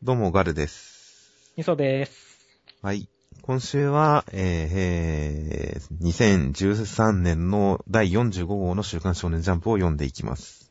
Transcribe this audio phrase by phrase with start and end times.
[0.00, 1.32] どうも、ガルです。
[1.56, 2.38] みそです。
[2.82, 3.08] はい。
[3.42, 10.70] 今週は、えー、えー2013年の第45号の週刊少年ジャンプを読んでいきます。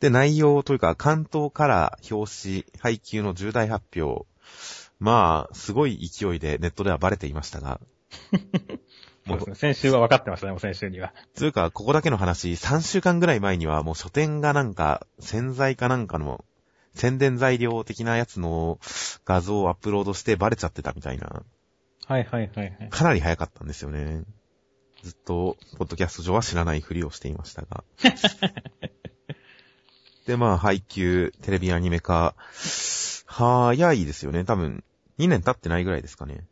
[0.00, 4.26] で、内容というか、関東から表紙、配給の重大発表。
[4.98, 7.80] まあ、すごい勢いでネットではバレていましたが。
[9.26, 9.54] もうね。
[9.54, 11.14] 先週は分かってましたね、もう先週には。
[11.34, 16.44] つうか、ここだけの話、3週間ぐらい前にはもう書店がなんか、洗剤かなんかの
[16.94, 18.78] 宣伝材料的なやつの
[19.24, 21.42] 画像をアップロードしてバレちゃってたみたいな。
[22.06, 22.88] はいはいはいはい。
[22.90, 24.22] かなり早かったんですよね。
[25.02, 27.84] ずっと、ポッドキャスト上は知らないふりをしていましたが。
[30.26, 32.34] で、まあ、配給、テレビアニメ化、
[33.26, 34.44] 早いですよね。
[34.44, 34.82] 多分、
[35.18, 36.46] 2年経ってないぐらいですかね。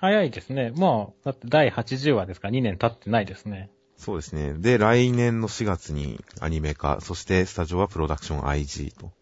[0.00, 0.72] 早いですね。
[0.74, 3.70] まあ、だって第80話ですから2年経ってないですね。
[4.00, 4.54] そうですね。
[4.54, 9.12] で、来年の4月にアニメ化、そしてスタジオはプロダクション IG と。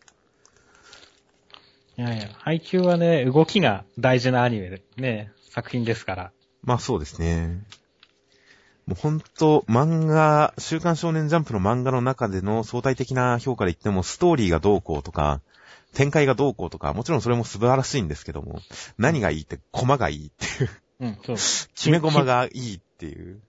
[1.98, 6.32] いやいや、配給はね、動きが大事なアニメでね、作品ですから。
[6.62, 7.60] まあそうですね。
[8.86, 15.40] もうほんと、漫画、週刊少年ジャンプの漫画の中での相対的な評価で言っても、ストーリーがどうこうとか、
[15.92, 18.60] 展開がどうこうとか、もちろんそれも素晴らしいんですけども、
[18.96, 20.70] 何がいいって、コマがいいっていう、
[21.00, 21.36] うん、そう。
[21.74, 23.40] 決めコマがいいっていう。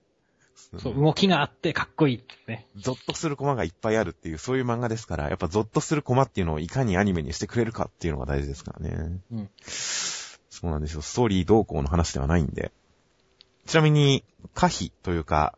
[0.77, 2.67] そう、動きがあってかっこいいってね。
[2.75, 9.21] ゾッとするコマがいっぱいあるっていう、そういう漫画ですから、やっぱゾッとするコマっていうのをいかにアニメにしてくれるかっていうのが大事ですからね。
[9.31, 9.49] うん。
[9.65, 11.01] そうなんですよ。
[11.01, 12.71] ストーリー動向の話ではないんで。
[13.65, 15.57] ちなみに、可否というか、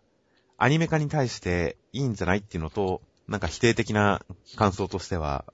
[0.58, 4.24] アニメ化に対していいんじゃないっていうのと、なんか否定的な
[4.56, 5.46] 感想としては、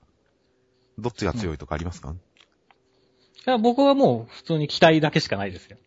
[0.98, 2.14] どっちが強いとかありますか、
[3.46, 5.78] いや、僕はもう普通に期待だけしかないですよ。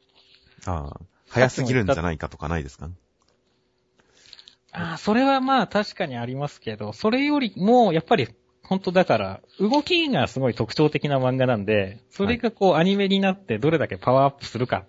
[0.66, 2.90] ああ、早すぎるんじゃないかとかないですか？
[4.72, 8.30] ああ、それはまあ確かにありますけど、それよりも、やっぱり、
[8.64, 14.86] 本当だから、動きがすごい特徴的な漫画なんで、それがこうアニメになってどれだけパワーアップするか、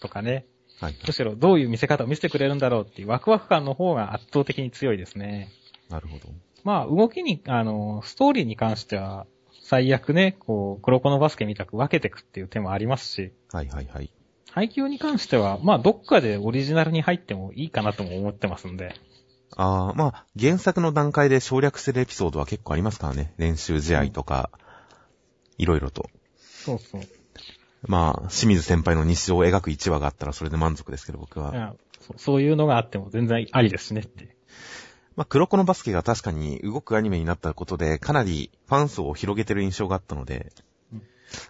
[0.00, 0.44] とかね。
[0.80, 0.96] はい。
[1.06, 5.48] むしろどういう見せ方を見せてくれるんだろうっていうワクワク感の方が圧倒的に強いですね。
[5.88, 6.28] なるほど。
[6.64, 9.26] まあ、動きに、あの、ストーリーに関しては、
[9.62, 14.10] 最悪ね、こう、黒子のバスケみたく分けていくっていう手もありますし、はいはいはい。
[14.50, 18.94] 配給に関しては、まあ、どっかでオリジナルに入ってもいいかなとも思ってますんで。
[19.56, 23.34] ああ、まあ、原作の段階で省略してるエピソードは結構ありますからね。
[23.38, 24.50] 練習試合とか、
[25.58, 26.10] いろいろと。
[26.38, 27.02] そうそう。
[27.86, 31.74] まあ、清水先輩の日常を描く1話があったらそれで満足ですけど、僕は。
[32.00, 34.36] そうそういうのがあっても全然ありですしねって。
[35.16, 40.52] まあ、黒子のバスケが確かに動くアニメになったことで、かなりファン層を広げてる印象があったので、
[40.92, 41.02] うん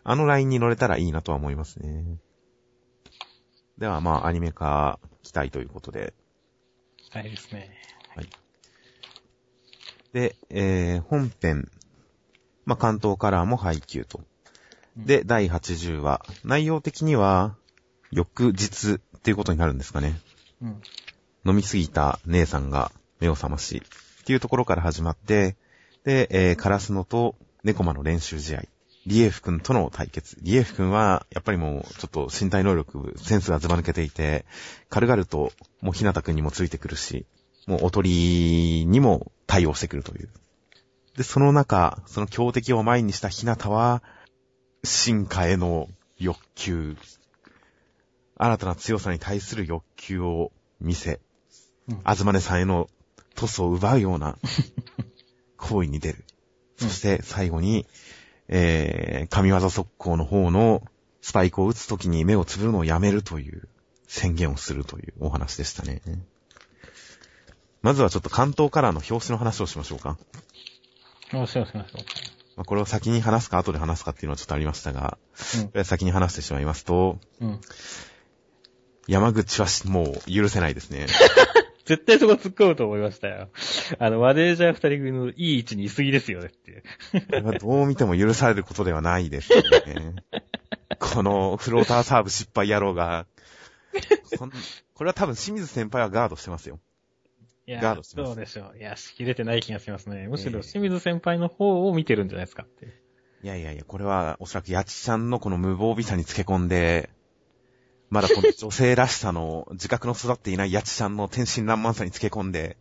[0.03, 2.19] あのラインに乗れたらいいなとは思いますね。
[3.77, 6.15] では、まあ、アニメ化期待ということで。
[6.97, 7.71] 期待ですね。
[10.13, 11.71] で、えー、本編、
[12.65, 14.19] まあ、関東カラーも配給と。
[14.19, 14.27] うん
[14.97, 16.25] で、第80話。
[16.45, 17.57] 内容的には、
[18.11, 20.21] 翌日っていうことになるんですかね。
[20.63, 20.83] うん。
[21.47, 23.83] 飲みすぎた姉さんが目を覚まし、
[24.21, 25.57] っていうところから始まって、
[26.05, 28.65] で、えー、カラスノとネコマの練習試合。
[29.07, 30.39] リエフ君との対決。
[30.41, 34.47] リエフ君は、やっぱりもう、ちょっと身体能力、センスがずば抜けていて、
[34.89, 35.53] 軽々と、
[35.83, 37.27] もうひなた君にもついてくるし、
[37.67, 40.29] もうおとりにも対応してくるという。
[41.17, 44.03] で、その中、その強敵を前にしたひなたは、
[44.83, 45.89] 進化への
[46.19, 46.97] 欲求、
[48.37, 51.21] 新たな強さに対する欲求を見せ、
[51.89, 52.89] うんあずまねさんへの
[53.35, 54.39] トスを奪うような
[55.59, 56.25] 行為に出る。
[56.81, 57.87] うんそして最後に、
[58.49, 60.83] えー、神業速攻の方の
[61.21, 63.69] スパイクを打つときに目をつぶるのをやめるという
[64.09, 66.03] 宣言をするというお話でしたね。
[67.85, 70.17] まずはちょっと関東カラーの表紙の話をしましょうか。
[71.33, 72.01] よしよしよしよ
[72.57, 75.19] まあ、これを先に話すか後で話すかっていうのはちょっとありましたが、
[75.75, 77.61] うん先に話してしまいますと、うん。
[79.07, 81.09] 山口はしもう許せないですね。
[81.85, 83.51] 絶対そこ突っ込むと思いましたよ。
[83.99, 86.83] あの、マネージャー二人組のいい位置にいすぎですよねっていう。
[87.13, 90.15] これはどう見ても許されることではないですよね。
[90.99, 93.27] このフローターサーブ失敗野郎が、
[94.95, 96.81] これは多分清水先輩はガードしてますよ。
[97.67, 98.79] いやガードしてますそうでしょう。
[98.79, 100.29] いや、しきれてない気がしますね。
[100.29, 102.87] むしええろ清水先輩の方を見てるんじゃないですかって
[103.43, 107.11] いやいやいや、これはおそらくヤチちゃんのこの無防備さにつけ込んで、
[108.11, 112.77] まだこの女性らしさの自覚の育っていないヤチちゃんの天真爛漫さにつけ込んで、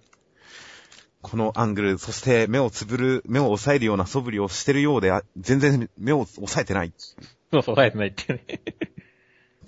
[1.22, 6.92] このアングル、そして目をつぶる、目を押さえるような素振りをしてるようで、あ全然目を押さえてない。
[6.92, 7.16] ち
[7.52, 8.44] そうそう、抑えてないってね。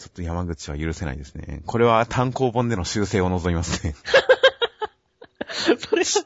[0.05, 1.61] ょっと山口は許せないですね。
[1.65, 3.95] これは単行本での修正を望みますね。
[5.79, 6.25] それは、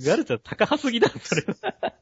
[0.00, 1.94] ガルちゃん高はすぎだ、それは。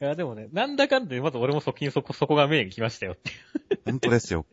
[0.00, 3.32] いや、でもね、なんだかんで、まず俺も側近そこ、そこが目に来ましたよってい
[3.76, 3.80] う。
[3.86, 4.46] 本当ですよ。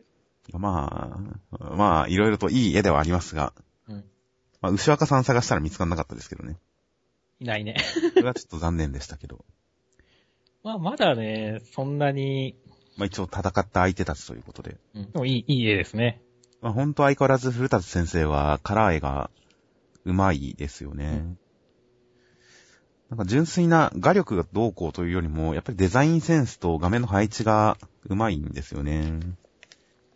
[0.52, 1.18] ま
[1.50, 3.52] あ、まあ、いろいろといい絵ではありますが、
[3.88, 4.04] うん。
[4.60, 6.56] まあ、牛若さん探したら見つからなかったですけどね。
[7.40, 7.76] いないね。
[8.14, 9.44] それはちょっと残念でしたけど。
[10.62, 12.56] まあ、まだね、そんなに、
[12.96, 14.76] まあ一応戦った相手たちということで。
[14.94, 16.22] うん、でもいい、いい絵ですね。
[16.60, 19.30] まあ本当相変わらず古舘先生はカラー絵が
[20.04, 21.36] 上手いですよね。
[23.10, 27.76] なんか純粋な画力がどうこうというよりも、やっぱりデザインセンスと画面の配置が
[28.08, 29.18] 上手いんですよね。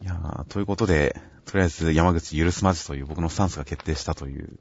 [0.01, 4.59] いやー、ということで、とりあえず山口許すまじという僕のスタンスが決定したという、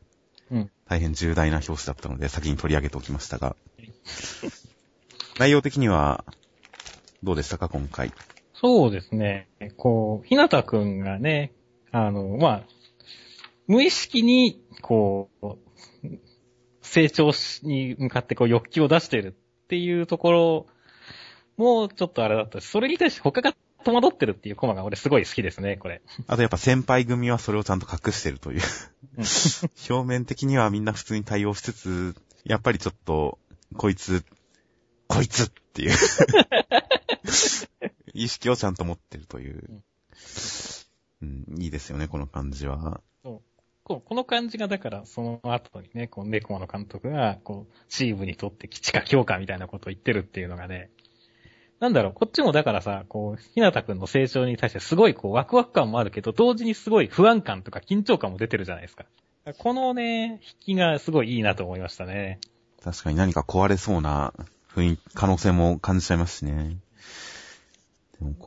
[0.52, 0.72] うん。
[0.90, 3.56] 大変重大な表紙だったので先に取り上げておきましたが。
[5.38, 6.26] 内容的には、
[7.22, 8.12] どうでしたか、今回？
[8.56, 9.48] そうですね。
[9.78, 11.52] こう、ひなたくんがね、
[11.94, 12.64] あの、まあ、
[13.68, 15.58] 無意識に、こう、
[16.82, 20.68] 成長しに向かってこう欲求を出してるっていうところ
[21.56, 23.56] もちょっとあれだったし、それに対して他が
[23.86, 26.02] 戸惑ってるっていうコマが俺すごい好きですね、これ。
[26.28, 28.62] あとやっぱ先輩組はそれをちゃんと隠してるという。
[29.90, 33.38] 表面的にはみんな普通に対応しつつ、やっぱりちょっと、
[33.78, 34.26] こいつ、
[35.08, 35.92] こいつっていう
[38.14, 39.84] 意識をちゃんと持ってるという。
[41.24, 43.02] うん、いいですよね、この感じは。
[43.86, 50.90] こうこの感じがだからその後にね、こう、ネコマの監督が、こう、チームにとって基地か強化みたいなことを言ってるっていうのがね、
[51.82, 59.06] なんだろう、こっちもだからさ、こう、ひなたくんの成長に対してすごいこう、ワクワク感もあるけど、同時にすごい不安感とか緊張感も出てるじゃないですか。
[59.58, 62.40] このね、引きがすごいいいなと思いましたね。
[62.82, 64.34] 確かに何か壊れそうな
[64.74, 66.78] 雰囲気、可能性も感じちゃいますしね。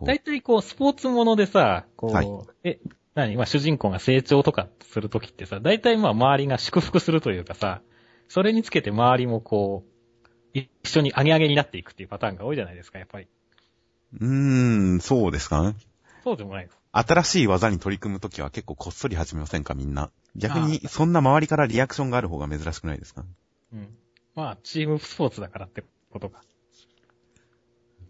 [0.05, 2.29] 大体こう、スポーツものでさ、こう、はい
[2.65, 2.81] え、
[3.15, 3.37] 何？
[3.37, 7.81] まあ主人公が成長とかするときってさ、大体まあ周りが祝福するというかさ、
[8.29, 13.29] それにつけて周りもこう、一緒に上げ上げになっていくっていうパターンが多いじゃないですか、やっぱり。
[14.21, 15.77] うーん、そうですかね。
[16.25, 16.77] そうでもないです。
[16.93, 20.11] 新しい技に取り組むときは結構こっそり始めませんか、みんな。
[20.35, 23.25] 逆に、そんな周りからリアクションがある方が珍しくないですか？
[23.73, 23.89] うん。
[24.35, 26.43] まあ、チームスポーツだからってことか。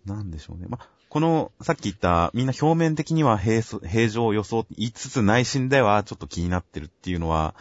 [0.05, 0.67] なんでしょうね。
[0.69, 0.79] ま、
[1.17, 7.55] この、さっき言った、みんな表面的には平素平常予想って言いつつ内心ではちょっと気になってるっていうのは、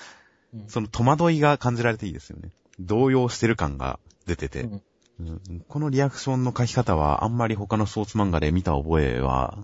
[0.54, 2.50] うんその戸惑いが感じられていいですよね。
[2.81, 4.81] 動揺してる感が出てて、うん
[5.22, 5.24] う
[5.54, 9.57] んこのリアクションの書き方はあんまり他のスポーツ漫画で見た覚えは、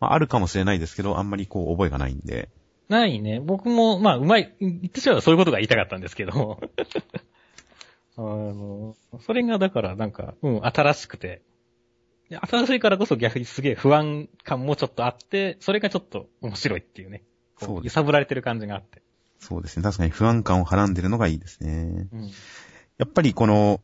[0.00, 2.48] まあ、あるかもしれないですけど、あんまりこう覚えがないんで、
[2.88, 3.40] ないね。
[3.40, 6.60] 僕も、まあ、うまい、言ってしまえばそういうことが言いたかったんですけど。
[8.16, 11.42] あの、それがだからなんか、うん、新しくて。
[12.34, 17.22] で新しいからこそ逆にすげえ不安感もちょっとあって、それがちょっと面白いっていうね。
[17.56, 19.02] こそう揺さぶられてる感じがあって。
[19.38, 19.82] そうですね。
[19.82, 22.08] 確かに不安感をはらんでるのがいいですね。
[22.12, 22.30] うん。
[22.98, 23.80] やっぱりこの、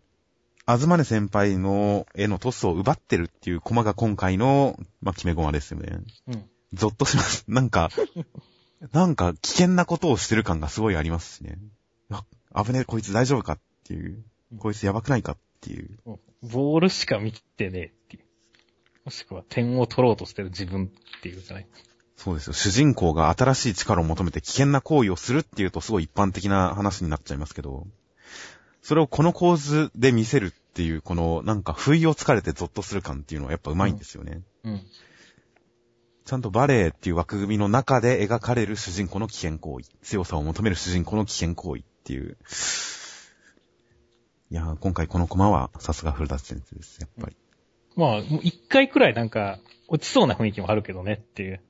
[0.66, 6.00] あずまね先輩の絵のトスを奪ってるっていうコマが今回の、まあ、決めコマですよね。
[6.28, 6.44] うん。
[6.72, 7.44] ゾッとします。
[7.50, 7.90] なんか、
[8.92, 11.58] なんか危険なことをしてる感がすごいありますしね。
[12.10, 12.24] あ、
[12.64, 14.24] 危ねえ、こいつ大丈夫かっていう。
[14.58, 15.98] こいつやばくないかっていう。
[16.42, 18.24] ボールしか見てねえっていう。
[19.10, 21.66] もしくは点を取ろうとしてる自分っていうじゃない。
[22.14, 22.52] そうですよ。
[22.52, 27.88] 主人公が新しい力を求めて危険な行為をするっていうとすごい一般的な話になっちゃいますけど、
[28.82, 34.42] それをこの構図で見せるっていう、このなんか不意をつかれてゾッとする感っていうのはやっぱ上手いんですよね。
[34.62, 34.82] うん。
[36.24, 39.90] ちゃんとバレエっていう枠組みの中で描かれる主人公の危険行為。
[40.02, 42.36] 強さを求める主人公の危険行為っていう。
[44.52, 47.36] いやー、今回このコマはさすが古舘先生です、やっぱり。
[47.96, 51.60] まあ、もう一回くらいなんか、落ちそうな雰囲気もあるけどねっていう。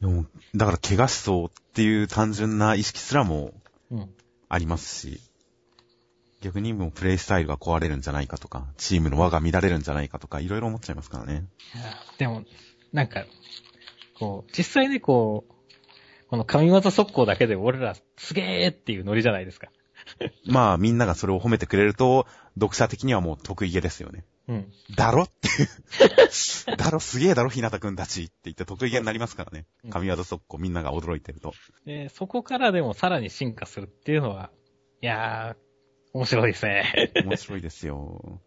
[0.00, 3.52] でも、だから怪我しそうっていう単純な意識すらも
[3.90, 4.14] うん。
[4.48, 5.20] ありますし、
[6.40, 11.46] 逆にもうプレイスタイルが壊れるんじゃないかとか、チームの輪が乱れるんじゃないかとか、いろいろ思っちゃいますからね。
[12.18, 12.44] でも、
[12.92, 13.26] なんか、
[14.18, 15.52] こう、実際ね、こう、
[16.28, 19.68] この神業速攻だけで俺らすげーっていうノリじゃないですか。
[20.46, 24.24] まあ、みんながそれを褒めてくれると、読者的にはもう得意げですよね。
[24.50, 24.72] うん。
[24.96, 25.22] だろ？
[25.22, 26.76] っていう。
[26.76, 29.90] だろ、すげえだろ、ひなたくんたちって言って得意げになりますからねうん。
[29.90, 31.54] 神業速攻みんなが驚いてると。
[31.86, 34.50] で、そこからでもさらに進化するっていうのは、
[35.02, 35.56] いやー、
[36.14, 37.12] 面白いですね。
[37.24, 38.40] 面白いですよ。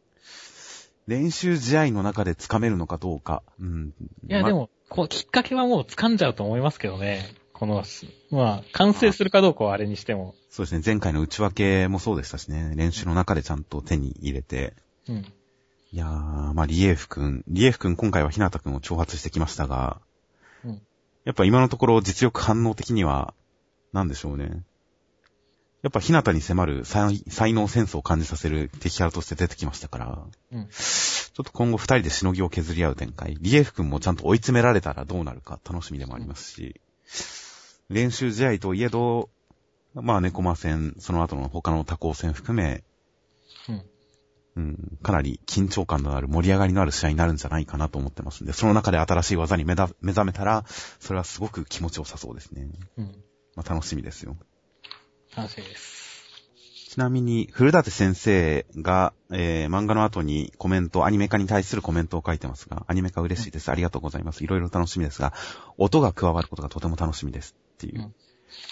[1.08, 3.42] 練習試合の中で掴めるのかどうか。
[3.60, 3.94] うん。
[4.28, 7.34] いや、までも、こう、きっかけはもう掴んじゃうと思いますけどね。
[7.54, 7.84] この、
[8.32, 10.36] まあ、完成するかどうかはあれにしても。
[10.50, 10.82] そうですね。
[10.86, 12.74] 前回の内訳もそうでしたしね。
[12.76, 14.74] 練習の中でちゃんと手に入れて。
[15.08, 15.34] うん。
[15.94, 16.10] いやー、
[16.56, 17.44] まあ、リエフ君。
[17.48, 20.02] リエフ君今回はひなた君を挑発してきましたが、
[20.66, 20.82] うん
[21.24, 23.34] やっぱ今のところ実力反応的には、
[23.94, 24.64] なんでしょうね。
[25.84, 30.68] やっぱひなたに迫る才才能センスを感じさせる敵キャラとして出てきましたから、うん。
[30.68, 33.38] ちょっと今後二人でしのぎを削り合う展開。
[33.40, 36.82] リエフ君もちゃんと追い詰められたらどうなるか楽しみでもありますし、
[37.90, 39.30] 練習試合といえど、
[39.94, 42.84] まあ、猫間戦、その後の他の多校戦含め、うん。
[44.56, 49.96] うん、かなり緊張感のある盛り上がりのある試合になるんじゃないかなと思ってますんで、その中で新しい技に目覚
[50.26, 50.64] めたら、
[51.00, 52.68] それはすごく気持ちよさそうですね。
[52.98, 53.06] うん。
[53.56, 54.38] まあ、楽しみですよ。
[55.36, 56.04] 楽しみです。
[56.94, 63.72] ちなみに、古舘先生が、えー、漫画の後にコメント、アニメ化に対するコメントを書いてますが、アニメ化嬉しいです。
[63.72, 64.44] ありがとうございます。
[64.44, 65.34] いろいろ楽しみですが、
[65.80, 67.56] 音が加わることがとても楽しみです。
[67.74, 68.14] っていう。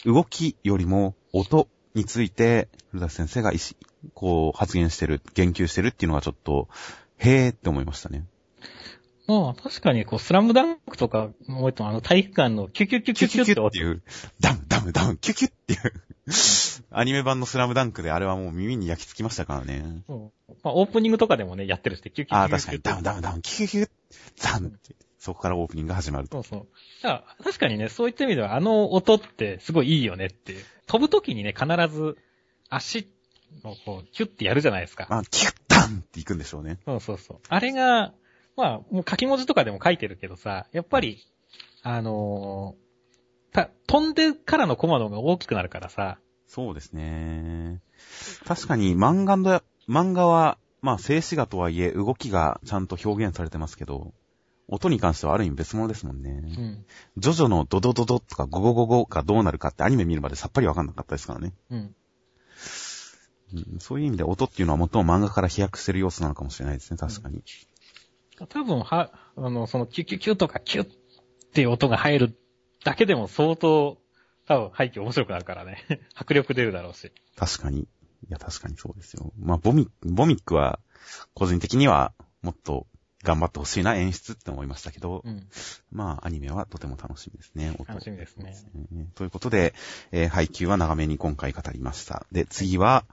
[0.05, 3.75] 動きよりも音について、古舘先生が意思、
[4.13, 6.67] こう発言してる、言及してるっていうのがちょっと、
[7.17, 8.25] へーって思いましたね。
[9.27, 14.01] まあ、確かに、こう、スラムダンクとか、もうあの、体育館のキュキュキュキュキュって音っていう、
[14.39, 15.93] ダムダムダム、キュキュっていう、
[16.89, 20.03] アニメ版のスラムダンクであれはもう耳に焼き付きましたからね。
[20.09, 20.31] うん
[20.63, 23.89] まあ、オープニングとかでもね、やってるし、キュキュキュキュああ、確かに、ダムダムダム、キュキュキュ
[24.43, 26.43] ダムって、そこからオープニングが始まると。
[26.43, 26.67] そうそう。
[27.03, 30.55] だから確かにね、そういった意味では、あの音ってすごいいいよねって。
[30.87, 32.17] 飛ぶときにね、必ず
[32.69, 33.07] 足
[33.63, 35.07] をこう、キュッてやるじゃないですか。
[35.09, 36.79] まあ、キュッダンっていくんでしょうね。
[36.85, 37.37] そうそうそう。
[37.47, 38.13] あれが、
[38.55, 41.25] まあ、もう書き文字とかでも書いてるけどさ、やっぱり、
[41.83, 42.91] あのー
[43.51, 46.17] た、飛んでからのコマの方が大きくなるからさ、
[46.47, 47.81] そうですね。
[48.45, 54.13] 確かに漫画の、漫画は、まあ静止画とはいえ動きがちゃんと表現されてますけど、
[54.67, 56.31] 音に関してはある意味別物ですもんね。
[56.31, 56.85] うん。
[57.17, 61.53] ジョジョのドドドドとかゴゴゴゴがどうなるかってアニメ見るまでさっぱりわかんなかったですからね。
[61.69, 61.95] うん。
[63.53, 67.43] うん、そういう意味で音っていうのは最も漫画から飛躍してる要素なのかもしれないですね、確かに。
[68.49, 70.87] 多分、は、あの、その、キュキュキュとかキュッっ
[71.53, 72.37] ていう音が入る
[72.83, 73.97] だけでも相当、
[74.47, 75.83] 多分、背景面白くなるからね。
[76.15, 77.11] 迫力出るだろうし。
[77.35, 77.81] 確かに。
[77.81, 77.87] い
[78.29, 79.33] や、確かにそうですよ。
[79.37, 80.79] まあ、ボミボミックは、
[81.33, 82.87] 個人的には、もっと
[83.23, 85.47] 頑張ってほしいな演出って思いましたけど、うん。
[85.91, 87.75] まあ、アニメはとても楽しみですね。
[87.77, 88.55] 音楽しみですね。
[88.75, 89.73] えーということで、
[90.11, 92.25] えー配給は長めに今回語りました。
[92.31, 93.05] で、次は、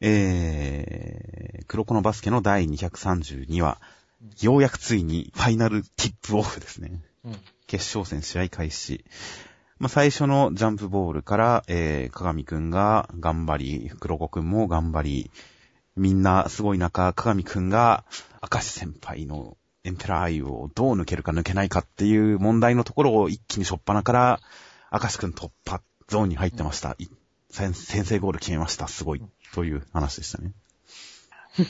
[0.00, 3.80] えー、黒子のバスケの第232話、
[4.40, 7.02] ようやくついにファイナルティップオフですね。
[7.24, 7.36] うん。
[7.66, 9.04] 決勝戦試合開始。
[9.78, 15.30] まあ、最初のジャンプボールから、えー、鏡くんが頑張り、黒子くんも頑張り、
[15.96, 18.04] みんなすごい中、鏡くんが、
[18.52, 24.40] 明石先輩のエンペラーアイをどう抜けるか抜けないかっていう問題のところを一気にしょっぱなから、
[24.92, 26.96] 明石くん突破、ゾーンに入ってました。
[26.98, 27.23] い先
[27.54, 28.88] 先制ゴール決めました。
[28.88, 29.22] すごい。
[29.52, 30.52] という話でしたね。
[31.58, 31.62] い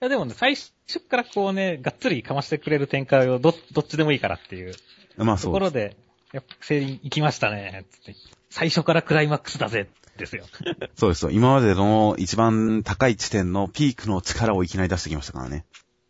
[0.00, 4.74] や、でもね、最初からこうね、がっつりかましてくれる展開をど、どっちでもいいからっていう
[5.16, 5.52] まあそう。
[5.52, 5.96] ところで、
[6.32, 8.16] やっぱ、セリン行きましたね、つって。
[8.50, 10.44] 最初からクライマックスだぜ、ですよ。
[10.96, 11.30] そうですよ。
[11.30, 15.64] 今までの一番高い地点のピークの力をいきなり出してきましたからね。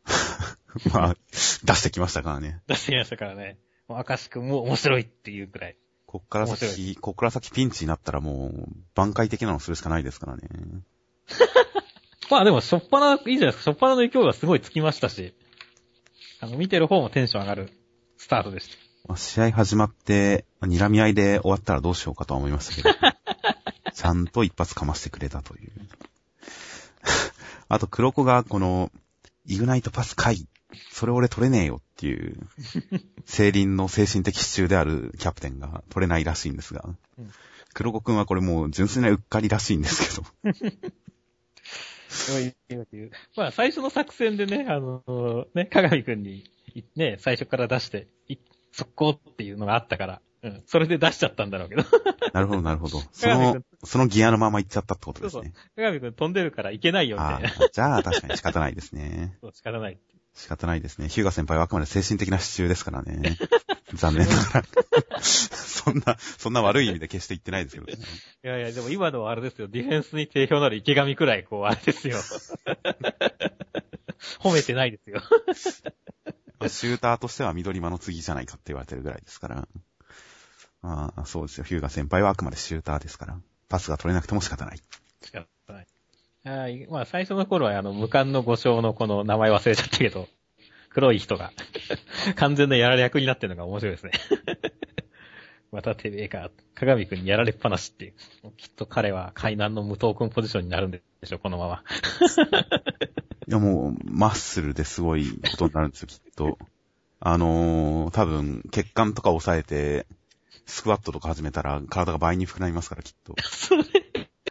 [0.93, 1.17] まあ、
[1.65, 2.61] 出してきましたからね。
[2.67, 3.59] 出してきましたからね。
[3.89, 5.77] もう、明石くんも面白いっていうくらい。
[6.13, 10.43] こっから面先、こっから先ピンチになったらもう、挽回的なのするしかないですからね。
[12.31, 13.63] まあでも、しょっぱな、いいじゃないですか。
[13.65, 15.35] しょっぱなの勢いがすごいつきましたし、
[16.41, 17.73] あの、見てる方もテンション上がる
[18.19, 18.77] スタートでした。
[19.09, 22.91] まあ試合始まって、まあ睨み合いで終わったらどうしようかとは思いましたけど、
[23.95, 25.73] ちゃんと一発かましてくれたという。
[27.69, 28.93] あと、黒子がこの、
[29.47, 30.47] イグナイトパス回、
[30.91, 32.37] それ俺取れねえよっていう、
[33.25, 36.85] 聖輪の精神的支柱であるキャプテンが取れないらしいんですが
[37.19, 37.31] うん、
[37.75, 40.27] 黒子くんはこれもう純粋なうっかりらしいんですけど、
[43.37, 48.37] まあ、最初の作戦でね、あの、ね、鏡くんに、いね、最初から出して、い
[48.73, 51.85] 速攻っていうのがあったから、うん、それで出しちゃったんだろうけど。
[52.33, 53.01] なるほどなるほど。
[53.13, 55.53] そのそのギアのまま行っちゃったってことですそうね。
[55.77, 57.49] 鏡くん飛んでるからいけないよ、みたあいな。
[57.49, 59.39] あ、じゃあ確かに仕方ないですね。
[59.41, 59.99] そう仕方ない。
[60.35, 61.09] 仕方ないですね。
[61.09, 63.39] ヒューガ先輩はあくまで精神的な支柱ですからね。
[63.95, 65.21] 残念ながら。
[65.23, 67.95] そんな、そんな悪い意味で決して言ってないですけどね。
[68.45, 69.69] いやいや、でも今のはあれですよ。
[69.69, 72.17] ディフェンスに定評のある池上くらい、こう、あれですよ。
[74.41, 75.23] 褒めてないですよ。
[76.59, 79.69] まあシューターとしては緑間の次じゃないかって言われてるぐらいですから。
[80.81, 81.65] まあ、そうですよ。
[81.65, 83.39] ヒューガ先輩はあくまでシューターですから。
[83.69, 84.81] パスが取れなくても仕方ない。
[86.45, 90.29] まあ、最初の頃は、あの、無冠の五将のこの名前忘れちゃったけど、
[90.91, 91.53] 黒い人が、
[92.37, 94.13] 完全なやられ役になってるのが面白いですね。
[95.73, 98.15] またてめえか、鏡くんにやられっぱなしっていう。
[98.57, 101.83] きっと彼は海南の無藤君ポジションになるんでしょ、このまま。
[103.49, 106.59] いやもう、マッスルですごいことになるんですよ、きっと。
[107.21, 110.07] あのー、多分、血管とか抑えて、
[110.67, 113.35] スクワットとか始めたら体が倍に膨らみますから、きっと。
[113.43, 113.85] それ。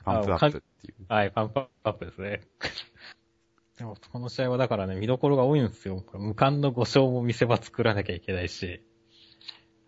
[0.03, 1.05] パンプアップっていう。
[1.07, 2.41] はい、パンプアップですね。
[3.77, 6.03] でもこの試合はだからね、見どころが多いんですよ。
[6.13, 8.83] 無冠の5勝も見せ場作らなきゃいけないし、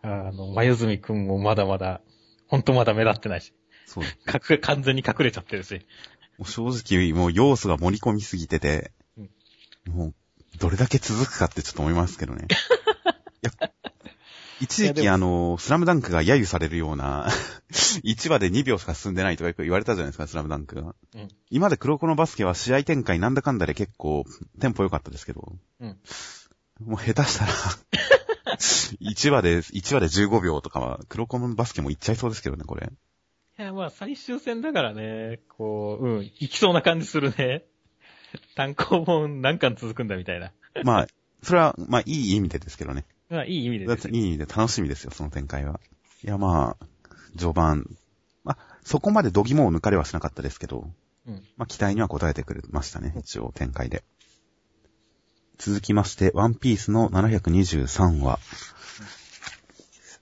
[0.02, 2.02] あの、眉住くんもまだまだ、
[2.48, 3.54] ほんとまだ目立ってないし、
[3.86, 4.04] そう。
[4.04, 5.86] 隠完全に隠れちゃってるし。
[6.44, 8.92] 正直、もう要素が盛り込みすぎてて、
[9.86, 10.16] もう、
[10.58, 12.48] どれだけ続くかってちょっと思いますけどね。
[13.44, 13.52] いや
[14.64, 17.28] 一時期あの、スラムダンクが揶揄されるような、
[18.04, 20.96] 1話で2秒しか進んでないとかよく言われたじゃないですか、スラムダンクが。
[21.16, 24.26] うん今まで黒子のバスケは試合展開なんだかんだで結構、
[24.60, 25.98] テンポ良かったですけど、うん。
[26.80, 27.52] もう下手したら、
[29.02, 32.90] 1話で、1話で15秒とかは、黒子のバスケもいっちゃいそうですけどね、これ。
[33.60, 37.66] いや、まあ最終戦だからね、こう、うん、行きそうな感じするね。
[38.56, 40.52] 単行本何巻続くんだみたいな。
[40.84, 41.08] まあ、
[41.44, 43.06] それは、まあ、いい意味でですけどね。
[43.34, 45.80] まあいい意味でですていい意味で楽しみですよ、その展開は。
[46.24, 46.86] いや、まあ、
[47.36, 47.90] 序盤。
[48.44, 50.88] まあ、そこまで度肝を抜かれはしなかったですけど、
[51.28, 51.44] うん。
[51.58, 54.04] まあ、期待には応えてくれましたね、一応展開で。
[55.58, 58.40] 続きまして、ワンピースの723話。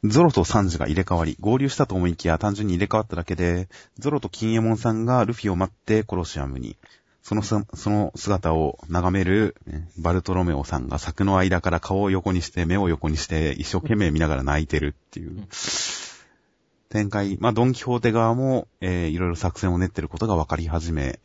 [0.06, 3.68] ゾロとサンジが入れ替わり、合流したと思いきや単純に入れ替わっただけで、
[4.00, 6.78] ゾロと金右衛門さんがルフィを待ってコロシアムに、
[7.22, 15.48] そのす、その姿を眺める、ねバルトロメオさんが柵の間から顔を横にして、目を横にして、一生懸命見ながら泣いてるっていううん
[16.90, 17.38] 展開。
[17.40, 21.20] まあ、ドンキホーテ側も、えーいろいろ作戦を練ってることが分かり始め、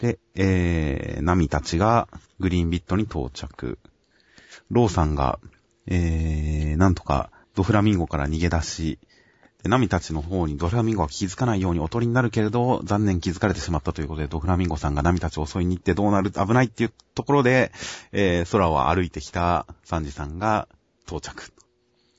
[0.00, 2.08] で、えー、ナミたちが
[2.40, 3.78] グリーンビットに到着。
[4.70, 5.38] ローさんが、
[5.86, 9.07] えー、なんとかドフラミンゴから逃げ出し、で
[9.64, 17.72] ナミたちの方にドフラミンゴが気づかないようにおとりになるけれど、残念気づかれてしまったということで、ドフラミンゴさんがナミたちを襲いに行ってどうなる、危ないっていうところで、
[18.12, 20.68] えー、空を歩いてきたサンジさんが
[21.06, 21.52] 到着。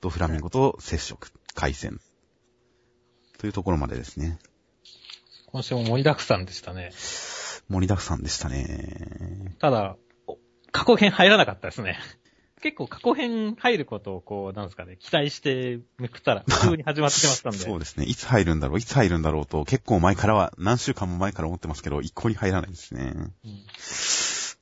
[0.01, 2.01] ドフラミンゴと接触、回戦。
[3.37, 4.37] というところまでですね。
[5.47, 6.91] 今週も盛りだくさんでしたね。
[7.69, 9.55] 盛りだくさんでしたね。
[9.59, 9.95] ただ、
[10.27, 10.37] お
[10.71, 11.97] 過去編入らなかったですね。
[12.61, 17.59] 結構過去編入ることをこう、なんですかね、期待してめくったら、 普通に始まってきましたんで。
[17.59, 18.05] そうですね。
[18.05, 23.13] いつ入るんだろう、いつ入るんだろうと、結構前からは、何週間も前から思ってますけど、一向に入らないですね。
[23.43, 23.63] うん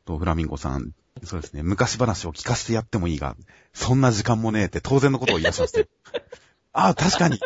[0.07, 0.93] と、フラミンゴさん、
[1.23, 1.61] そうですね。
[1.61, 3.35] 昔話を聞かせてやってもいいが、
[3.73, 5.89] そんな時間もねえって当然のことを言い出しまして。
[6.73, 7.39] ああ、確かに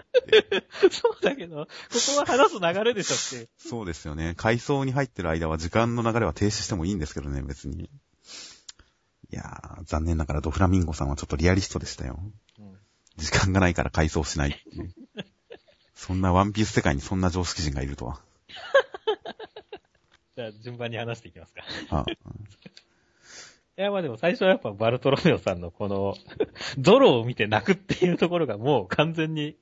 [0.91, 1.67] そうだけど、こ
[2.15, 3.49] こは話す流れでしょって。
[3.57, 4.33] そうですよね。
[4.35, 7.89] 階層に入ってる間は時間の流れは停止してもいいんですけどね、別に。
[9.31, 12.19] いやー、残念ながらドフラミンゴさんはちょっとリアリストでしたよ。
[12.19, 12.33] うん
[13.17, 14.93] 時間がないから回想しないっていう。
[15.93, 18.19] そんなワンピース世界にそんな常識人がいるとは。
[20.35, 21.63] じゃあ順番に話していきますか。
[21.89, 22.05] あ
[23.77, 26.15] いや、まあでも最初はやっぱバルトロメオさんのこの、
[26.79, 29.55] ゾロを見て泣くっていうところがもう完全に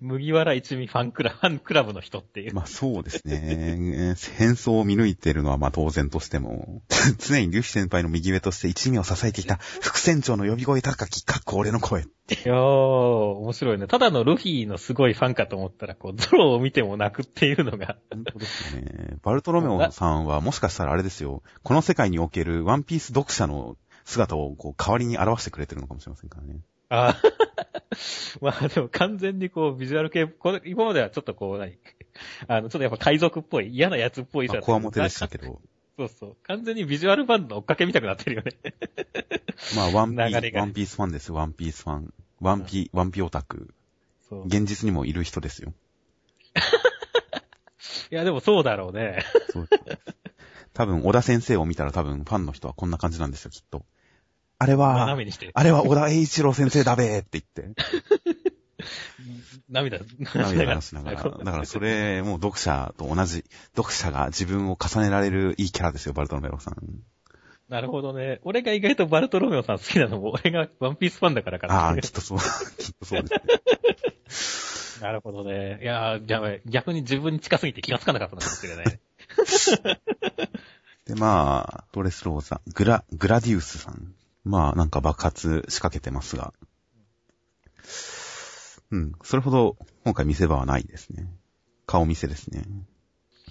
[0.00, 2.54] 麦わら一味ファンクラブ、ファンクラブの人っていう。
[2.54, 4.16] まあそうですね。
[4.36, 6.82] 変装を見抜いているのはまあ当然としても、
[7.18, 12.02] 常にリュフィ先輩の右上として一味を支えてきた副船長の呼び声高き、かっこ俺の声。
[12.02, 12.04] い
[12.46, 13.86] やー、面白いね。
[13.86, 19.16] ただのルフィのすごいファンかと思ったら、こう、ゾロを見ても泣くっていうのが、本当ですよね。
[19.22, 21.42] バルトロメオさんはもしかしたらあれですよ。
[21.62, 26.60] この世界におけるワンピース読者の姿をこう代わりに表してくれてるのかもしれませんからね。
[26.88, 27.53] あー
[28.40, 31.78] まあでも完全にこう、ビジュアル系、これ今まではちょっとこう、何？
[32.48, 35.60] あの、ちょっとやっぱ海賊っぽい、嫌なやつっぽいまあ、コアモテでしたけど。
[35.96, 36.36] そうそう。
[36.44, 38.52] 完全にビジュアルバンドの追っかけみたくなってるよね。
[39.76, 42.14] まあ、ワンピース、ワンピースファンです、ワンピースファン。
[42.40, 43.72] ワンピ、ワンピオタク。
[44.28, 44.46] そう。
[44.46, 45.72] 現実にもいる人ですよ。
[48.10, 49.24] いや、でもそうだろうね。
[49.52, 49.68] そう
[50.72, 53.84] 多分、小田先生を見たら多分、ファンの人はこんな感じなんですよ、きっと。
[54.64, 55.14] あれは。
[55.54, 57.68] あれは小田栄一郎先生だべーって言って、
[59.68, 59.98] 涙、
[60.34, 61.22] 涙流しながら。
[61.22, 63.44] だからそれ、もう読者と同じ、
[63.76, 66.76] 読者が自分を重ねられるいいキャラですよ、バルトロメロさん。
[67.68, 68.40] なるほどね。
[68.42, 71.74] 俺が意外とバルトロメオさん好きなのも、俺がワンピースファンだからかな。
[71.74, 72.44] ああ、きっとそう、きっ
[72.98, 73.34] とそうです
[75.00, 75.02] ね。
[75.02, 75.80] なるほどね。
[75.82, 78.86] いやー、じゃあ逆に自分に近すぎて気がつかなかったのかもしれない。
[81.06, 84.14] で、まあ、ドレスローザ、グラ、グラディウスさん。
[84.44, 86.52] まあ、なんか爆発仕掛けてますが。
[88.90, 91.26] うん、それほど今回見せ場はないですね。
[91.86, 92.64] 顔見せですね。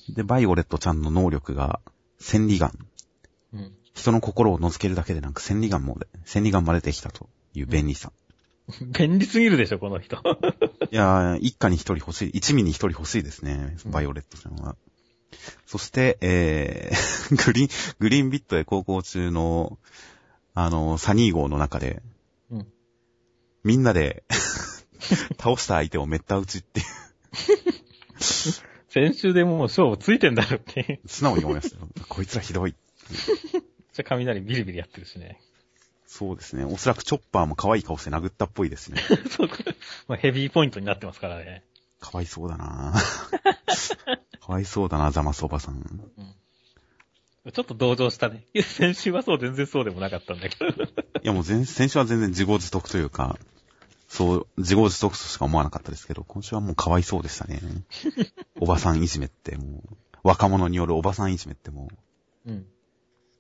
[0.09, 1.79] で、バイオレットちゃんの能力が、
[2.19, 2.87] 千里眼。
[3.53, 3.73] うん。
[3.93, 8.11] 人の心を覗けるだけでなく千里眼もで、千里眼までできたという便利さ。
[8.97, 10.17] 便利すぎるでしょ、この人。
[10.91, 14.75] いやー、一家に一人欲しい、一味に一人欲しいですね、バイオレットさんは。
[15.65, 19.77] そして、えー、 グリーン、グリーンビットへ航行中の、
[20.53, 22.01] あの、サニー号の中で、
[22.51, 22.67] うん
[23.63, 24.23] みんなで、
[25.39, 26.85] 倒した相手をめった打ちっていう、
[28.89, 30.99] 先週でもう勝負ついてんだろって。
[31.05, 31.87] 素直に思いましたよ。
[32.09, 32.75] こいつらひどい。
[33.93, 35.39] ちゃ雷ビリビリやってるしね。
[36.05, 36.65] そうですね。
[36.65, 39.01] おそらくチョッパーも可愛い顔して殴ったっぽいですね。
[39.31, 39.49] そう
[40.07, 41.63] まあ、ヘビーポイントになってますからね。
[41.99, 42.93] かわいそうだな
[44.41, 46.11] かわいそうだな、ザマスおばさん。
[47.51, 48.45] ちょっと同情したね。
[48.53, 50.65] いや先週はそう、全然そうでもなかったんだけど。
[50.67, 50.75] い
[51.23, 53.37] やもう全、先週は全然自業自得というか、
[54.07, 57.61] そう、自業自得としか思わなかったですけど、今週はもうかわいそうでしたね。
[58.61, 61.89] おばさんいじめって、もう、若者によるおばさんいじめっても
[62.45, 62.65] う、うん。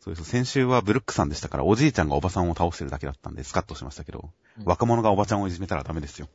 [0.01, 0.29] そうです。
[0.29, 6.27] 先週はブルックさんでしたから、おじいちゃんがおばさんを倒してるだけだったんで、スカッとしましたけど、うん若者がおばちゃんをいじめたらダメですよ。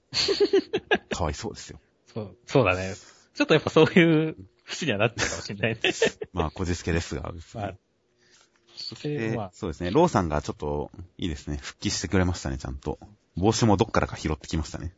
[1.10, 1.78] かわいそうですよ。
[2.12, 2.94] そう、そうだね。
[3.34, 4.36] ちょっとやっぱそういう
[4.68, 5.80] 節にはなってるかもしれないね。
[6.32, 7.32] まあ、こじつけですが。
[7.54, 7.74] まあ、
[9.02, 9.90] で、でまあ、そうですね。
[9.90, 11.56] ローさんがちょっと、いいですね。
[11.56, 12.98] 復帰してくれましたね、ちゃんと。
[13.36, 14.92] 帽子もどっからか拾ってきましたね。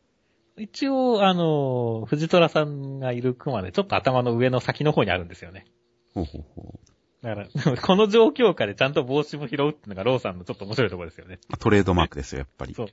[0.57, 5.67] 一応、あの、藤虎さんがいる熊で、ちょっと頭の上の先の方にあるんですよね。
[6.15, 6.81] ほうほうほ
[7.23, 11.39] だから、 この状況下でちゃんと帽子も拾うっていうのがローさんのちょっと面白いところですよね。
[11.53, 11.57] う。
[11.59, 12.75] トレードマークですよ、やっぱり。
[12.75, 12.89] そう。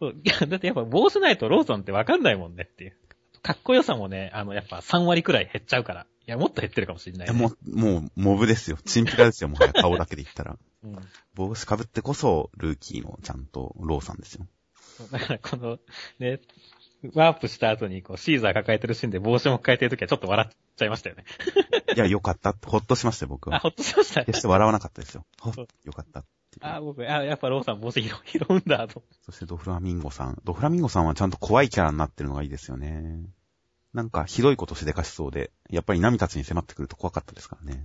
[0.00, 2.96] そういや、だってやっぱ帽子ないとローソンってわかんないもんねっていう。
[3.44, 6.06] かっこよさもね、あの、やっぱ3割くらい減っちゃうから。
[6.26, 7.34] いや、もっと減ってるかもしれない、ね。
[7.34, 8.78] いやもう、もう、モブですよ。
[8.86, 10.56] チンピラですよ、もはや 顔だけで言ったら。
[10.82, 10.96] うん。
[11.34, 14.46] 帽子被ってこそ、ルーキーのちゃんと、ローさんですよ。
[15.12, 15.78] だからこの、
[16.20, 16.40] ね、
[17.12, 21.24] ワープした後にこう、シーザー抱えてるシーンで帽子も抱えてるときはちょっと笑っちゃいましたよね。
[21.94, 22.54] いや、よかった。
[22.64, 23.60] ほっとしましたよ、僕あ、は。
[23.60, 24.20] ほっとしました？
[24.20, 25.26] ね決して笑わなかったですよ。
[25.38, 25.54] ほっ
[25.84, 26.24] よかった。
[26.60, 28.10] あ、僕、あ、やっぱローさん帽子拾
[28.48, 29.02] う んだと。
[29.26, 30.40] そしてドフラミンゴさん。
[30.44, 33.20] ドフラミンゴさんはちゃんと怖いキャラになってるのがいいですよね。
[33.94, 37.84] なんか、ひどいことしでかしそうで、やっぱりナミたちに迫ってくると怖かったですからね。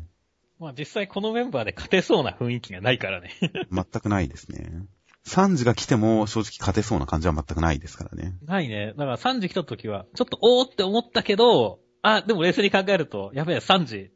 [0.59, 3.31] まあ実際このメンバーで勝てそうな雰囲気がないからね。
[3.71, 4.85] 全くないですね。
[5.23, 8.37] サンジが来ても正直勝てそうな感じは全くないですからね。
[8.43, 8.87] ないね。
[8.87, 14.11] だから3時来た時は、ちょっとおーって思ったけど、あ、でも冷静に考えると、やべえ、3時。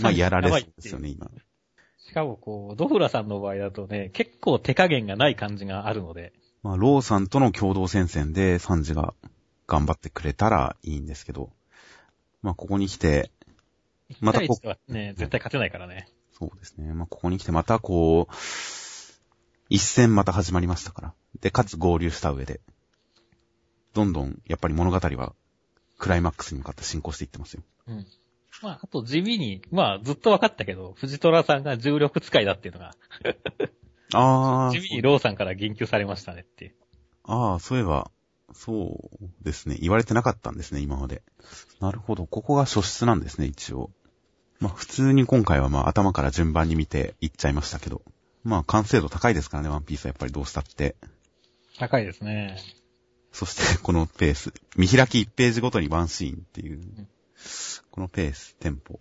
[0.00, 1.30] まあ、やられそうですよね、今。
[1.98, 6.32] しかもこう、ドフラさんの場合だとね、結構手加減がない感じがあるので、
[6.62, 9.14] まあ、ローさんとの共同戦線でサンジが
[9.70, 11.50] 頑張ってくれたらいいんですけど、
[12.42, 13.30] まあ、ここに来て、
[14.20, 16.08] またこ1対1はね、絶対勝てないからね。
[16.36, 16.92] そうですね。
[16.92, 18.34] まあ、ここに来てまたこう、
[19.68, 21.14] 一戦また始まりましたから。
[21.40, 22.60] で、かつ合流した上で、
[23.94, 25.34] どんどん、やっぱり物語は、
[25.98, 27.62] クライマックスに向かって進行していってますよ。
[27.86, 28.06] うん。
[28.62, 32.96] まあ、あと地味に、まあずっと分かったけど、藤虎さんが重力使いだっていうのが、
[34.12, 36.74] あ地味にローさんから言及されましたねっていう。
[37.24, 38.10] ああ、そういえば、
[38.52, 39.76] そうですね。
[39.80, 41.22] 言われてなかったんですね、今まで。
[41.80, 42.26] なるほど。
[42.26, 43.90] ここが初出なんですね、一応。
[44.58, 48.02] まあ、普通に今回はまあ、頭から順番に見ていっちゃいましたけど。
[48.42, 50.96] まあ、完成度高いですからね、ワンピースはやっぱりどうしたって。
[51.78, 52.58] 高いですね。
[53.32, 54.52] そして、このペース。
[54.76, 56.80] 見開き1ページごとにワンシーンっていう。
[57.90, 59.00] このペース、テンポ。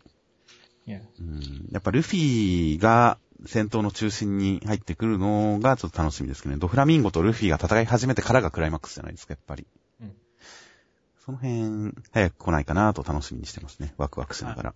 [1.20, 1.68] うん。
[1.72, 6.60] やっぱルフィが戦闘の中心に入ってくるのがちょっと楽しみですけどね。
[6.60, 9.68] ドフラミンゴとルフィが戦い始めてからがクライマックスじゃないですか、やっぱり。
[10.02, 10.14] うん
[11.26, 13.94] その辺、早く来ないかなと楽しみにしてますね。
[13.98, 14.74] ワクワクしながら。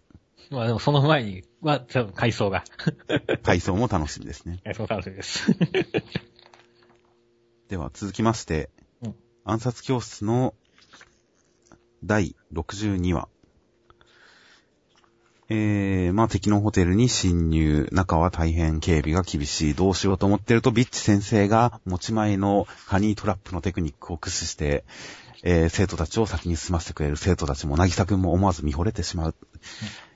[0.51, 2.63] まあでもその前には、多分回想が。
[3.41, 4.59] 回想も楽しみですね。
[4.63, 5.51] 回想楽しみです。
[7.69, 8.69] では続きまして、
[9.01, 10.53] うん暗殺教室の
[12.03, 13.27] 第62話。
[15.49, 17.89] えー、まあ敵のホテルに侵入。
[17.91, 19.73] 中は大変警備が厳しい。
[19.73, 24.85] どうしようと思ってると、ビッチ先生が持ち前のハニートラップのテクニックを駆使して、
[25.43, 29.35] えー、生徒たちを先に進ませてくれる生徒たちも、なぎさくんも思わず見惚れてしまう。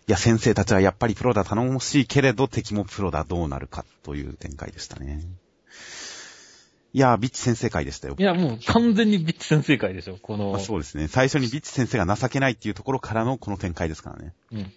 [0.07, 5.21] いや、先生たちはやっぱりプロだ、頼もしいけれど、敵もプロだ、どうなるか、という展開でしたね。
[6.97, 8.23] いやー、ビッチ先生会でしたよい。
[8.23, 10.49] や、もう完全にビッチ先生会でしょ、この。
[10.49, 11.07] まあそうですね。
[11.07, 14.33] 最初にビッチ先生が情けないっていうところからのこの展開ですからね。
[14.51, 14.57] うん。
[14.63, 14.71] ビ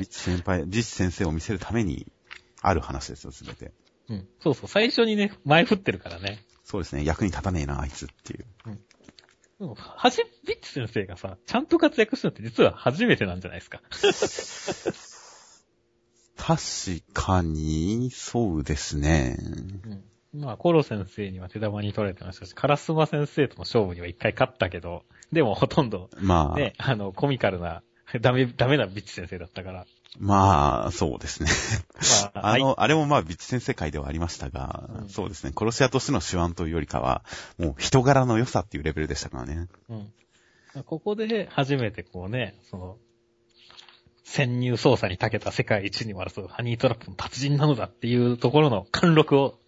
[0.00, 2.10] ッチ先輩、ビッチ先生を見せるために
[2.62, 3.72] ある話ですよ、すべて。
[4.08, 4.26] うん。
[4.40, 6.38] そうそう、最初にね、前振ってるからね。
[6.64, 7.04] そうですね。
[7.04, 8.46] 役に立たねえな、あいつっていう。
[9.58, 13.82] でもはじ、ビッチ先生がさ、ちゃんと活躍したのって実は初めてなんじゃないですか。
[16.38, 16.62] 確
[17.12, 19.36] かに、そうですね。
[19.84, 20.04] うん。
[20.34, 27.82] まあ、コロ先生には手玉に取られてましたし、カラスマ先生との勝負には一回勝ったけど、でもほとんど、まあ、ね、あの、コミカルな、
[28.20, 29.86] ダメ、ダメなビッチ先生だったから。
[30.18, 31.48] まあ、そうですね。
[32.34, 35.52] まあ、あの、あれもまあ、ビッチ先生会ではありましたが、うんそうですね。
[35.56, 37.24] 殺し屋としての手腕というよりかは、
[37.58, 39.68] もう人柄の良さっていうレベルでしたからね。
[39.88, 40.12] うん。
[40.84, 42.96] ここで初めてこうね、その、
[44.24, 49.58] 潜入捜査に長けた世界一に争うハニートラップの達人なのだっていうところの貫禄を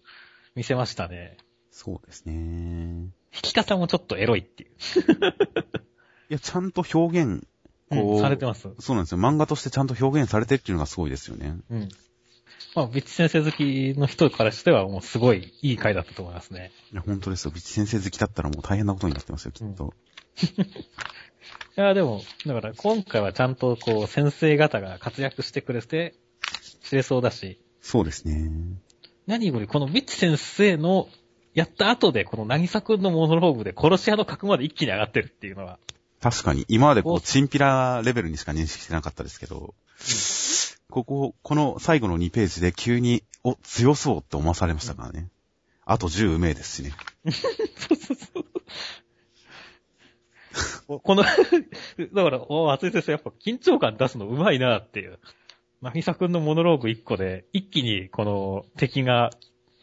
[0.57, 1.37] 見せましたね。
[1.69, 2.33] そうですね。
[2.33, 4.71] 弾き方もちょっとエロいっていう。
[6.29, 7.47] いや、ちゃんと表現、
[7.91, 8.67] こう、うんされてます。
[8.79, 9.19] そうなんですよ。
[9.19, 11.57] 漫画としてちゃんと表現されてるっていうのがすごいですよね。
[11.69, 11.89] うん。
[12.73, 16.71] まあ、ビッチ先生好きの人からしてはもうすごいいい回だったと思いますね。
[16.91, 17.51] いや、本当ですよ。
[17.51, 19.93] ビッチ先生好きだったらもう大変なことになってますよ、きっと。
[21.77, 26.15] いや、でも、だから今回はちゃんとこう、先生方が活躍してくれて、
[26.81, 28.51] 知れそうだし、そうですね。
[29.27, 31.09] 何よりこのビッチ先生の
[31.53, 35.79] やった後で、この渚くんのモノローグで殺し屋の格まで一気に上がってるっていうのは、
[36.21, 39.75] 確かに、今までこおう、チンピラレベルにしか認識してなかったですけど、
[40.89, 45.29] ここ、この最後の2ページで急に、お、強そうって思わされましたからね。
[45.85, 46.93] あと10うめえですしね。
[50.87, 51.23] ここの、
[52.13, 55.19] だから、お松井先生やっぱ緊張感出すの上手いなっていう。
[55.81, 59.31] 渚くんのモノローグ1個で、一気にこの敵が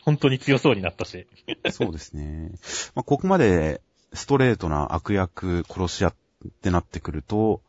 [0.03, 1.27] 本当に強そうになったし。
[1.71, 2.51] そうですね。
[2.95, 3.81] まあ、ここまで
[4.13, 6.15] ストレートな悪役殺し屋っ
[6.63, 7.63] てなってくると、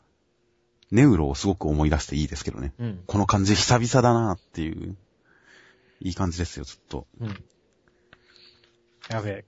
[0.91, 2.73] ネウロをすごく思い出していいですけどね。
[2.79, 3.03] うん。
[3.05, 4.95] この感じ久々だなっていう、
[6.01, 7.07] いい感じですよ、ちょっと。
[7.19, 7.43] うん。
[9.09, 9.45] やべえ。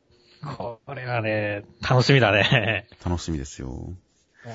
[0.57, 2.87] これはね、楽しみだね。
[3.03, 3.93] 楽しみですよ。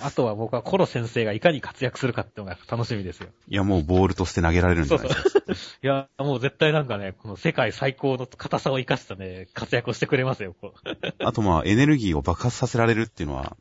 [0.03, 3.29] あとは僕はコロ先生がいかに活躍するかっていうのが楽しみですよ。
[3.49, 5.79] いや、もうボールとして投げられるんじそうそゃないうですか。
[5.83, 10.91] いや、もう絶対なんかね、この世界最高の硬さを生かしたね、活躍をしてくれますよ、こう。
[11.25, 13.57] あとまあ、エネルギーを爆発させられるっていうのは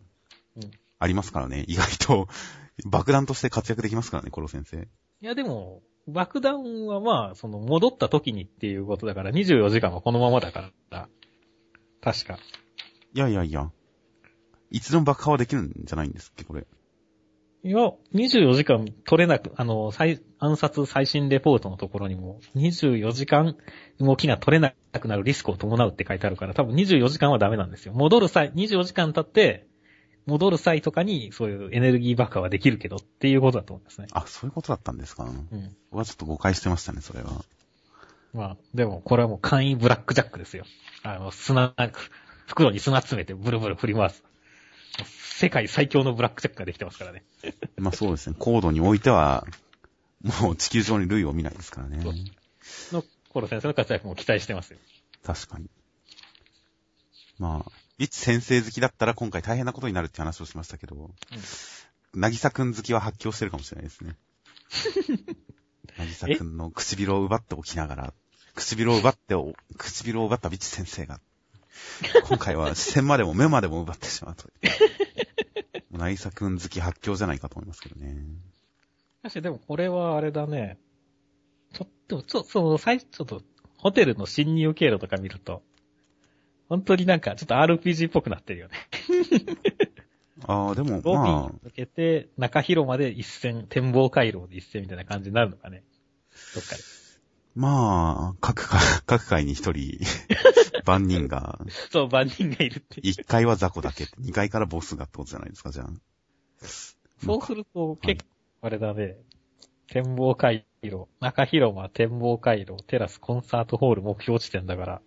[0.56, 1.65] うん、ありますからね。
[1.67, 2.28] 意外と、
[2.86, 4.78] 爆弾として活躍できますからね、コロ先生。
[4.78, 4.86] い
[5.22, 11.10] や、でも、爆弾はまあ、その、戻った時にっていうことだから、24時間はこのままだから。
[12.02, 12.39] 確か。
[13.13, 13.72] いやいやいや。
[14.71, 16.65] いつでも爆破はできるんじゃないんですっけ、これ。
[17.63, 17.77] いや、
[18.15, 23.55] 24時間取れなく、あの、最、暗殺最新レポートのところにも、24時間
[23.99, 27.93] 動きが取れなくなるリスクを伴うって書いてあるから、多分24時間はダメなんですよ。
[27.93, 29.67] 戻る際、24時間経って、
[30.25, 34.07] 戻る際とかに、そういうエネルギー爆破はできるけどっていうことだと思いますね。
[34.12, 35.25] あ、そういうことだったんですか。
[35.25, 35.75] うん。
[35.91, 37.43] 僕はちょっと誤解してましたね、それは。
[38.34, 40.65] まあ、でも、これはもう簡易ブラックジャックですよ。
[41.03, 41.75] あの、砂、
[42.47, 44.23] 袋に砂詰めてブルブル振り回す。
[45.41, 47.23] 世界最強のブラックジャックができてますからね。
[47.77, 48.36] まあそうですね。
[48.38, 49.47] コードにおいては、
[50.21, 51.97] もう地球上に類を見ないですからね。
[52.91, 54.77] の、コロ先生の活躍も期待してますよ。
[55.25, 55.65] 確かに。
[57.39, 61.10] まあ、一先生好きだったら今回大変なことになるって話をしましたけど、
[62.13, 64.15] なぎさくん好きは発狂してるかもしれないですね。
[65.97, 68.13] なぎさくんの唇を奪っておきながら、
[68.54, 71.19] 唇を奪ってお、唇を奪ったビッチ先生が、
[72.30, 75.31] 今回は視線までも目までも奪ってしまうという。
[75.97, 78.15] なぎさくん好き発狂じゃないかと思いますけどね。
[79.19, 80.77] しかし、でもこれはあれだね。
[81.73, 83.41] ちょっと、ちょっと、その、最初、ちょっと、
[83.77, 85.63] ホテルの侵入経路とか見ると、
[86.69, 88.75] 本当になんか、ちょっと RPG っぽくなってるよね。
[90.47, 95.84] ああ、でも、ロビーまに向けて、中広まで一戦、展望回廊で一戦みたいな感じになるのかね。
[96.56, 96.82] どっかで。
[96.82, 99.99] あ、まあ、各回、各回に一人、
[100.86, 101.60] 万人が、
[101.91, 103.02] そう、万人がいるって。
[103.02, 105.89] 一回は雑魚だけ、二階からボスがってことじゃないですか、じゃあ。
[107.24, 108.30] そうすると、結構、
[108.62, 109.17] あれだね。
[109.88, 115.02] 展望回廊、中広間、展望回廊、テラス、コンサートホール、目標地点だから、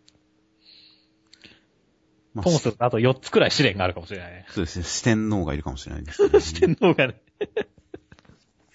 [2.35, 4.45] まあともするとあと4つくらい試練があるかもしれないね。
[4.51, 6.29] そうですね、四天王がいるかもしれないです、ね。
[6.41, 7.21] 四天王がね。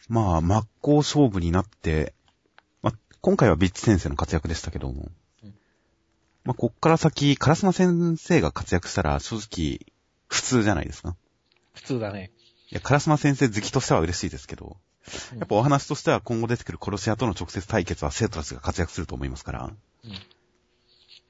[0.08, 2.16] まあ、真っ向勝負になって、
[2.82, 5.16] まあ、今回はビッチ先生の活躍でしたけども、うん
[6.50, 9.86] まあ、こっから先、カラスマ先生が活躍したら、正直、
[10.28, 11.16] 普通じゃないですか。
[11.76, 12.32] 普通だね。
[12.72, 14.78] いや、カラスマ先生好きとしては嬉しいですけど、
[15.32, 20.12] うんやっぱお話としては今後出てくる殺し屋との直接対決は生徒たちが活躍すると思いますから、うん。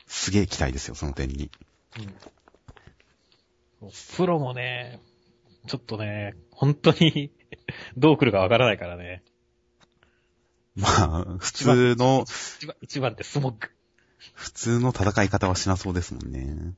[0.07, 1.51] すげえ期待ですよ、その点に。
[3.81, 3.89] うん。
[4.15, 5.01] プロもね、
[5.67, 7.33] ちょっとね、本当に、
[7.97, 9.21] どう来るかわからないからね。
[10.77, 13.69] まあ、普通の、一番、一番ってスモッグ。
[14.33, 16.73] 普通の戦い方はしなそうですもんね。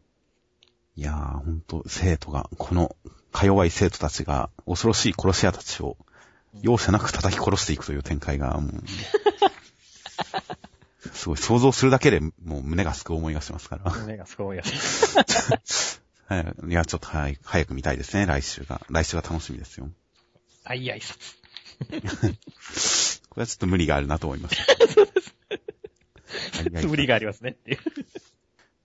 [0.96, 2.96] いやー、ほんと、生徒が、この、
[3.32, 5.98] か弱い生徒たちが、恐ろしい殺し屋たちを、
[6.62, 8.84] 容赦なく叩き殺していくという展開が、もう、
[11.14, 13.92] すごい、想像するだけでもう胸がすく思いがしますから。
[14.06, 14.64] 目がすごいや
[16.28, 18.82] はいいや、ちょっと早い早く見たいですね、来週が。
[18.90, 19.90] 来週が楽しみですよ。
[20.64, 21.18] あい挨拶。
[23.30, 24.56] これはちょっと無理があるなと思います。
[24.56, 25.11] はいはい
[26.80, 27.80] つぶりがありますねっていう。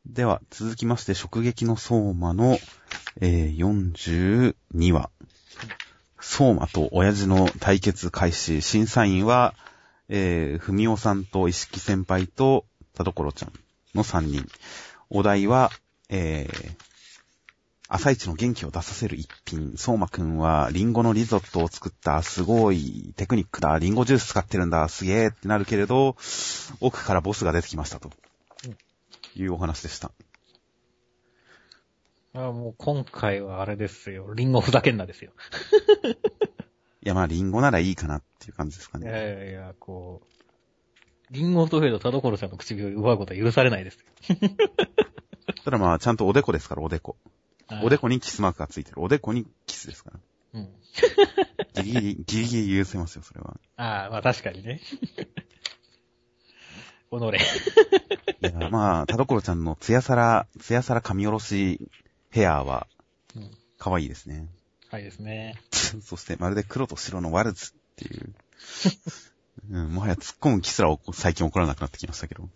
[0.06, 2.58] では、続きまして、直撃の相馬の、
[3.20, 5.10] えー、42話。
[6.20, 8.62] 相馬と親父の対決開始。
[8.62, 9.54] 審査員は、
[10.08, 13.52] えー、ふみおさんと石木先輩と田所ちゃん
[13.94, 14.48] の3人。
[15.10, 15.70] お題は、
[16.08, 16.85] えー、
[17.88, 19.74] 朝一の元気を出させる一品。
[19.76, 26.16] 相馬くんは、リンゴのリゾットを作った、すごいテクニックだ、リンゴジュース使ってるんだ、すげえってなるけれど、
[26.80, 28.10] 奥からボスが出てきましたと。
[29.36, 30.10] いうお話でした。
[32.34, 34.34] あもう今回はあれですよ。
[34.34, 35.32] リンゴふざけんなですよ。
[37.02, 39.08] いや、まあ、リンゴならいいかなっていう感じですかいね。
[39.08, 44.36] やいやいや、こう、リンゴとフェード田所さんの唇を奪うことは許されないですよ。
[45.64, 47.16] ただまあ、ちゃんとおでこですから、おでこ。
[47.82, 49.02] おでこにキスマークがついてる。
[49.02, 50.20] おでこにキスですから。
[50.54, 50.68] うん。
[51.82, 53.58] ギリギリ、ギリギリ許せますよ、それは。
[53.76, 54.80] ああ、まあ確かにね。
[57.10, 57.16] 己。
[58.42, 61.80] いや、まあ、田所ちゃんのツヤサラ、ツヤサラ髪下ろし
[62.30, 62.86] ヘアは
[63.34, 63.50] うん。
[63.78, 64.48] 可愛いですね。
[64.88, 65.60] はいですね。
[66.02, 68.34] そして、まるで黒と白のワルツっていう。
[69.70, 72.48] うん、もはや突っ込むキスらを最近起こらなくなってきましたけど。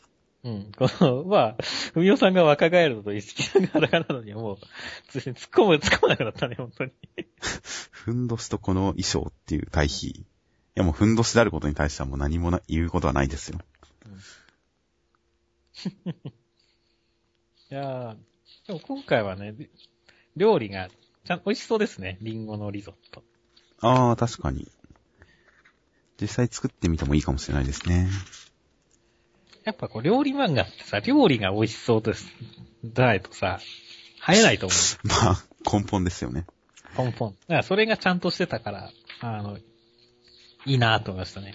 [0.43, 0.73] うん。
[0.77, 1.57] この、 まあ、
[1.93, 4.59] ふみおさんが若返るのと意識さんが裸なのにはもう、
[5.09, 6.93] 突っ込む、突っ込まなくなったね、本当に。
[7.91, 10.09] ふんどしとこの衣装っていう対比。
[10.09, 10.25] い
[10.75, 13.59] やもうふんどしであることに対してはもう何もな言うことはないですよ。
[17.71, 18.17] いやー
[18.67, 19.55] でも今回はね、
[20.37, 20.89] 料理が、
[21.25, 22.19] ちゃん、美味しそうですね。
[22.21, 23.23] リンゴのリゾット。
[23.81, 24.71] ああ、確かに。
[26.21, 28.09] 実際作ってみてもいいかもしれないですね。
[29.65, 32.27] やっぱこう、料理漫画ってさ、料理が美味しそうです。
[32.85, 33.61] だとさ、
[34.27, 35.09] 生えないと思う。
[35.25, 36.47] まあ、根本ですよね。
[36.95, 37.31] ポンポン。
[37.31, 39.59] だからそれがちゃんとしてたから、あの、
[40.67, 41.55] いいなと思いましたね。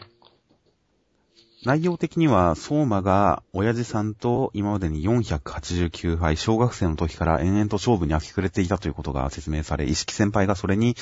[1.65, 10.95] 内容的には、相馬が親父さんと今までに489敗、小学生の時から延々と勝負に明け暮れていたということが説明され、意識先輩がそれに、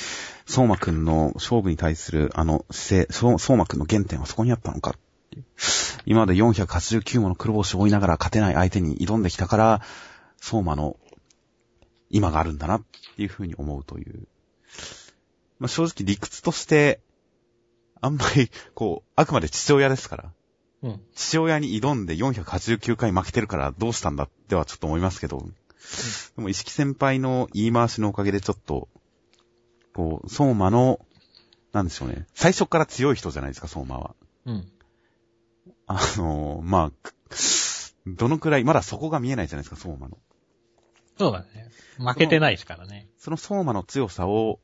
[0.46, 4.96] 相馬くんの勝負に対するあの姿勢、相相馬くんの原点はそこにあったのか
[5.34, 5.46] っていう
[6.06, 9.82] 今まで489もの黒星を追いながら勝てない相手に挑んできたから、
[10.38, 10.98] 相馬の
[12.10, 12.84] 今があるんだなっ
[13.16, 14.28] ていうふうに思うという。
[15.60, 17.00] まあ、正直理屈として、
[18.02, 20.34] あんまり、こう、あくまで父親ですから。
[20.84, 21.02] うん。
[21.16, 25.48] 父親に挑んで489回負けてるからどうしたんだってはちょっと思いますけど、
[26.36, 28.90] でも、石木先輩の言い回しのおかげでちょっと、
[29.94, 31.00] こう、相馬の、
[31.72, 32.28] なんでしょうね。
[32.34, 34.16] 最初から強い人じゃないですか、相馬は。
[34.46, 34.72] うん。
[35.88, 37.10] あのまあ、
[38.08, 40.18] どのくらい、まだそこが見えないじゃないですか、相馬の。
[41.18, 41.70] そうだね。
[41.98, 43.08] 負けてないですからね。
[43.18, 44.60] その相馬の強さを、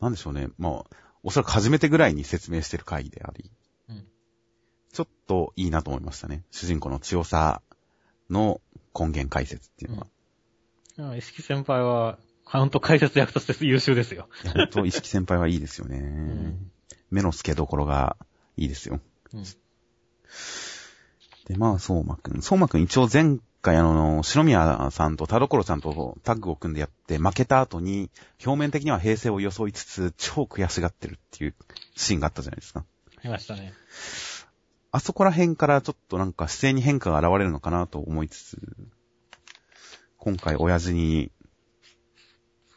[0.00, 0.48] なんでしょうね。
[0.58, 0.84] まあ、
[1.22, 3.50] おそらく初めてぐらいに説明してる回であり、
[3.88, 4.06] うん。
[4.92, 6.44] ちょっといいなと思いましたね。
[6.50, 7.62] 主人公の強さ
[8.28, 8.60] の
[8.98, 10.06] 根源解説っていうのは。
[10.98, 11.18] うん。
[11.18, 14.28] 石木先輩は、カウント解説役として優秀ですよ。
[14.54, 15.98] 本当、意識先輩はいいですよね。
[15.98, 16.70] ん
[17.10, 18.16] 目の付けどころが
[18.56, 19.00] いいですよ。
[19.32, 19.44] うん。
[21.46, 22.42] で、まあ、相馬くん。
[22.42, 28.10] 相馬くん一応前回あの、篠宮さんと田所ちゃんとタッグを組んでやって負けた後に、
[28.44, 31.54] 表面的には平成を装いつつ、超悔しがってるっていう
[31.94, 32.84] シーンがあったじゃないですか。
[33.24, 33.72] いましたね。
[34.92, 38.58] あそこら辺からちょっとなんか姿勢に変化が現れるのかなと思いつつ、
[40.18, 41.30] 今回親父に、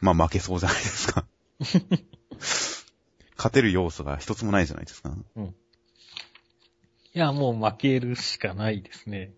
[0.00, 1.24] まあ負けそうじゃないですか。
[3.36, 5.16] 勝てる要素が一つもないじゃないですか。
[7.12, 9.32] いや、もう負けるしかないですね。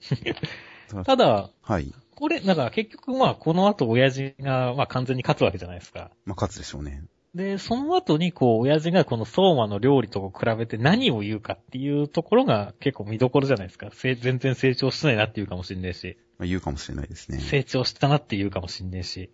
[0.93, 1.93] だ ただ、はい。
[2.15, 6.11] これ、だから結局まあ、この後親父が、まあ完全に勝つわけじゃないですか。
[6.25, 7.05] まあ勝つでしょうね。
[7.35, 13.89] で、その後にこう、親父がこの相馬の料理と比べて何を言うかっていうところが結構見どころじゃないですか。
[13.93, 17.39] せ全然成長してないなって言うかもしんないし、まあ、言うかもしれないですね。
[17.39, 19.31] 成長したなって言うかもしんないし。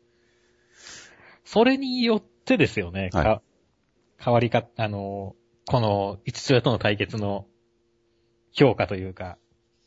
[1.45, 3.43] それによってですよね、はいか
[4.21, 5.35] 変わりか、あの、
[5.67, 7.47] この父親との対決の
[8.59, 9.39] 評価というか、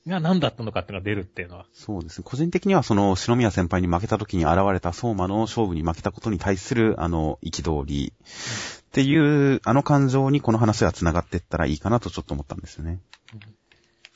[0.07, 1.67] が何だったのかっていうのが出るっていうのは。
[1.73, 2.23] そうですね。
[2.25, 12.99] 個人的にはその、篠宮先輩に負けた時に現れた相馬の勝負に負けたことに対する、あの、憤りっていう、あの感情にこの話が繋がっていったらいいかなとちょっと思ったんですよね。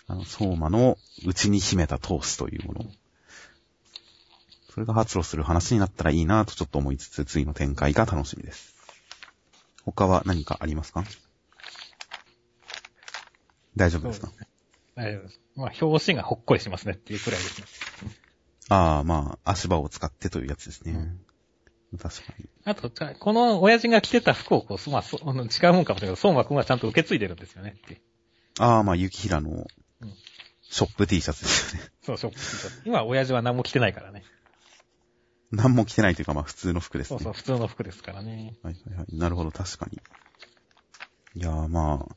[0.07, 2.85] あの、相馬の内に秘めた闘志というもの。
[4.73, 8.75] それが発露する話になったらいいなとちょっと思いつつ、次の展開が楽しみです。
[9.83, 11.03] 他は何かありますか？
[13.75, 14.29] 大丈夫ですか？
[14.29, 14.54] 大
[15.13, 15.41] 丈夫です。
[15.55, 17.67] まあ、表紙がほっこりしますねっていうくらいですね。
[18.69, 21.17] ああ、まあ、足場を使ってというやつですね。
[22.01, 22.49] 確かに。
[22.65, 28.01] あと、この親父が着てた服をこう、まあ、そ違うもんかもしれないけど、相馬くんはちゃんと受け継いでるんですよねって。
[28.59, 30.13] ああ、まあ、雪平のうん
[30.67, 31.89] ショップ T シャツですよね。
[32.03, 34.23] そう、ショップ今、親父は何も着てないからね。
[35.51, 37.19] 何も着てないというか、まあ、普通の服ですね。
[37.19, 38.57] そうそう、普通の服ですからね。
[38.63, 39.17] はいはいはい。
[39.17, 39.99] なるほど、確かに。
[41.39, 42.15] いやー、まあ、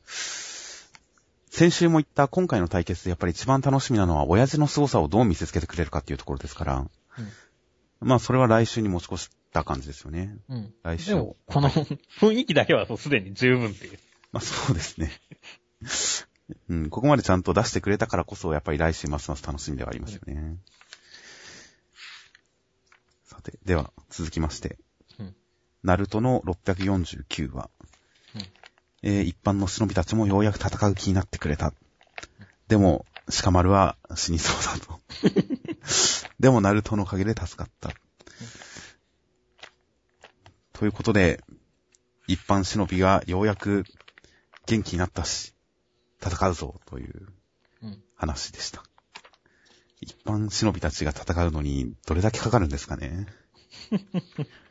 [1.49, 6.85] 先週も言った今回の対決でやっぱり一番楽しみなのは、親父の凄さをどう見せつけてくれるかっていうところですから、
[8.01, 10.37] まあ、それは来週に持ち越した感じですよね。
[10.47, 10.73] うん。
[10.83, 13.99] 来週でも、この雰囲気だけはそうすでに十分っていう。
[14.31, 15.11] まあそうですね。
[16.69, 20.57] うん、ここまでちゃんと出してくれたからこそ、やっぱり来週ますます楽しみではありますよね。
[23.25, 24.77] さて、では、続きまして。
[25.19, 25.35] うん
[25.81, 27.69] ナルトの649話。
[29.03, 31.73] うんえー一般の忍びたちもようやく戦う気になってくれた。
[32.67, 33.05] でも、
[33.41, 34.99] 鹿丸は死にそうだと。
[36.39, 37.91] でも、ナルトのおかげで助かった。
[40.73, 41.43] ということで、
[42.27, 43.85] 一般忍びがようやく
[44.65, 45.53] 元気になったし、
[46.21, 47.27] 戦うぞという
[47.81, 48.03] うん。
[48.15, 48.83] 話でした。
[50.01, 53.25] 一般忍びたちが戦うのにどれだけかかるんですかね。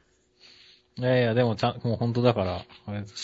[0.98, 2.64] いやいや、でもちゃん、もう本当だから、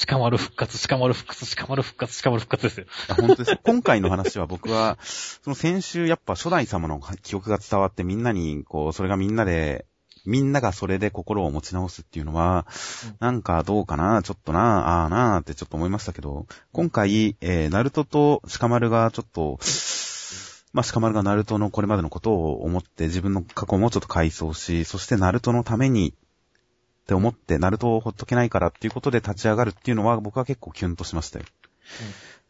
[0.07, 2.87] 鹿丸復活、鹿丸復活、鹿丸復活、鹿丸復活ですよ。
[3.17, 3.59] 本当です。
[3.65, 9.87] 今回の話は僕は、その先週やっぱ初代様の記憶が伝わってみんなに、こう、それがみんなで、
[10.25, 12.67] みんながそれで心を持ち直すっていうのは、
[13.07, 19.59] うんなんかどうかな、ちょっとな、ああなってちょっと思いましたけど、今回、えー、ナルトと鹿丸がちょっと、
[20.73, 26.15] まあ、鹿丸がナルトのこれまでのことを思って自分の過去もちょっと回想し、そしてナルトのために
[27.05, 31.45] って思って、ナルトをほっとけないからっていうことで立ち上がるっていうのは僕は結構キュンとしましたよ。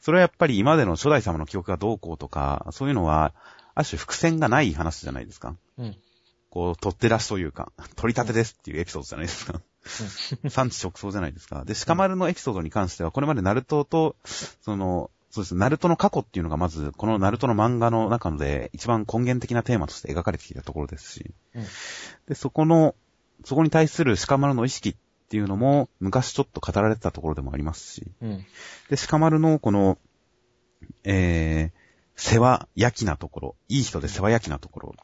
[0.01, 3.35] それはやっぱり今までの初代様の記憶がどうこうとか、そういうのは、
[3.75, 5.57] ある種伏線がない話じゃないですか。
[5.77, 5.97] うん。
[6.51, 9.61] こう、取って出しというか、 取り立てですっていうエピソードじゃないですか。
[10.49, 11.65] 産地直送じゃないですか。
[11.65, 15.55] で、鹿丸のエピソードに関しては、これまでナルトと、その、そうです。
[15.57, 21.65] ナルトの過去っていうのがまず、このナルトの漫画の中で一番根源的なテーマとして描かれてきたところですし、うん
[22.29, 22.95] で、そこの、
[23.45, 24.97] そこに対する鹿丸の意識っ
[25.29, 28.47] ていうのも、昔ちょっと語られてたところでもありますし、うん。
[28.91, 29.99] で、鹿丸のこの、
[31.05, 31.85] えー、
[32.17, 34.95] 世話焼きなところ、いい人で世話焼きなところ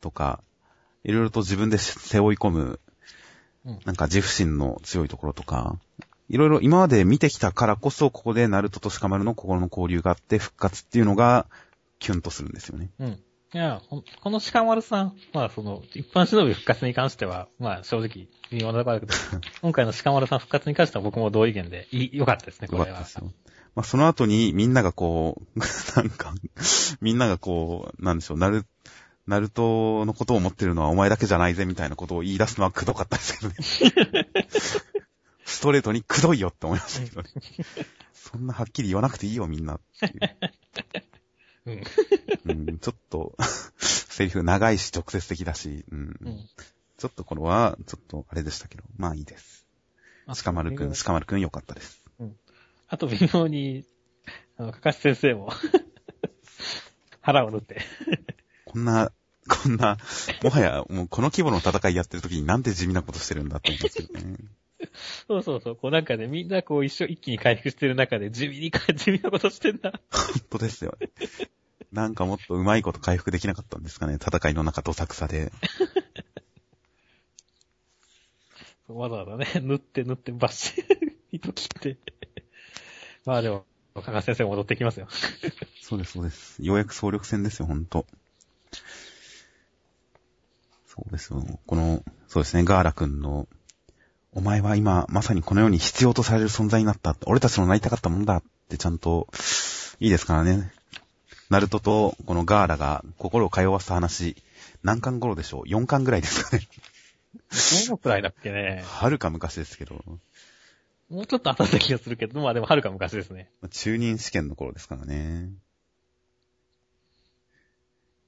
[0.00, 0.42] とか、
[1.04, 2.80] いろいろと自分で背負い込む、
[3.64, 5.78] うんなんか自負心の強いところとか、
[6.28, 11.46] いろいろ今まで見てきたからこそ、ここでナルトと鹿丸の心の交流があって復活っていうのが、
[12.00, 12.90] キュンとするんですよね。
[12.98, 13.22] うん。
[13.54, 19.12] いや、この鹿丸さん、まあその、一般忍び復活に関しては、まあ正直、微妙なところだけど、
[19.60, 23.12] 今回の鹿丸さん復活に関しては僕も同意見で、いい、良かったですね、これはよかったで。
[23.12, 23.32] すよ。
[23.74, 25.58] まあ、その後にみんながこう、
[25.96, 26.34] なんか、
[27.02, 28.64] みんながこう、なんでしょう、ナル、
[29.26, 34.28] ナルトのことを思ってるのはお前だけじゃないぜみたいなことを言い出すのはくどかったですけどね。
[35.44, 37.28] ストレートにくどいよって思いましたけどね。
[38.14, 40.12] そんなはっきり言わなくていいよみんなっていう。
[41.66, 41.82] うん。
[42.44, 43.36] うん、ちょっと、
[43.78, 45.98] セリフ長いし直接的だし、うん。
[46.20, 46.48] うん。
[46.96, 49.66] ちょっとこれは、ちょっとあれでしたけど、まあいいです。
[50.26, 52.02] あ鹿丸くん、鹿丸くん良かったです。
[52.92, 53.86] あと微妙に、
[54.58, 55.50] あの、かかし先生も、
[57.22, 57.80] 腹を縫って。
[58.66, 59.10] こんな、
[59.48, 59.96] こんな、
[60.42, 64.36] もはや、もうこの規模の戦いやってる時になんで地味なことしてるんだって思いますけどね。
[65.26, 65.76] そうそうそう。
[65.76, 69.92] こうなんかね、みんなこう一緒一気に回復してる中で地味にか、地味なことしてんだ。
[70.10, 71.10] 本当ですよね。
[71.92, 74.14] なんかもっとうまいこと回復できなかったんですかね。
[74.14, 75.52] 戦いの中どさくさで。
[78.88, 81.98] わざわざね、縫って縫ってバッシリ、 糸切って。
[83.24, 83.64] まあでも、
[83.94, 85.08] かかし先生も戻ってきますよ。
[85.82, 86.62] そうです、そうです。
[86.62, 88.06] ようやく総力戦ですよ、ほんと。
[90.86, 91.42] そうですよ。
[91.66, 93.48] この、そうですね、ガーラ君の、
[94.32, 97.16] お前は今、まさにこの世に必要とされる存在になった。
[97.26, 99.28] 俺たちのなりたかったもんだってちゃんと、
[100.00, 100.72] いいですからね。
[101.52, 104.36] ナルトと、このガーラが心を通わせた話、
[104.82, 106.66] 何巻頃でしょう ?4 巻ぐらいですかね。
[107.86, 108.82] どのくらいだっけね。
[108.86, 110.02] はるか昔ですけど、
[111.10, 113.50] もうちょっと後だ気がするけど、まあでもはるか昔ですね。
[113.70, 115.50] 中任試験の頃ですからね。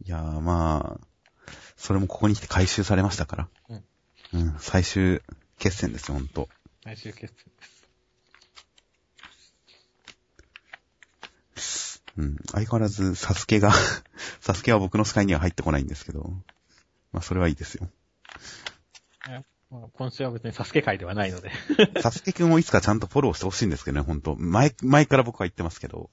[0.04, 3.48] いやーまあ、それもここに来て回収されましたから。
[3.70, 3.84] うん。
[4.34, 5.22] うん、最終
[5.58, 6.50] 決戦ですよ、ほんと。
[6.84, 7.73] 最終決戦です。
[12.16, 13.72] うん、相変わらず、サスケが、
[14.40, 16.30] サスケは僕の視界には入ってこないんですけど、
[17.12, 17.88] まあそれはいいですよ。
[19.74, 21.50] まあ、今週は別にサスケ会ではないので。
[22.00, 24.36] サスケくんをいつかちゃんとフォローしてほしいんですけどね、ほんと。
[24.36, 26.10] 前、前から僕は言ってますけど、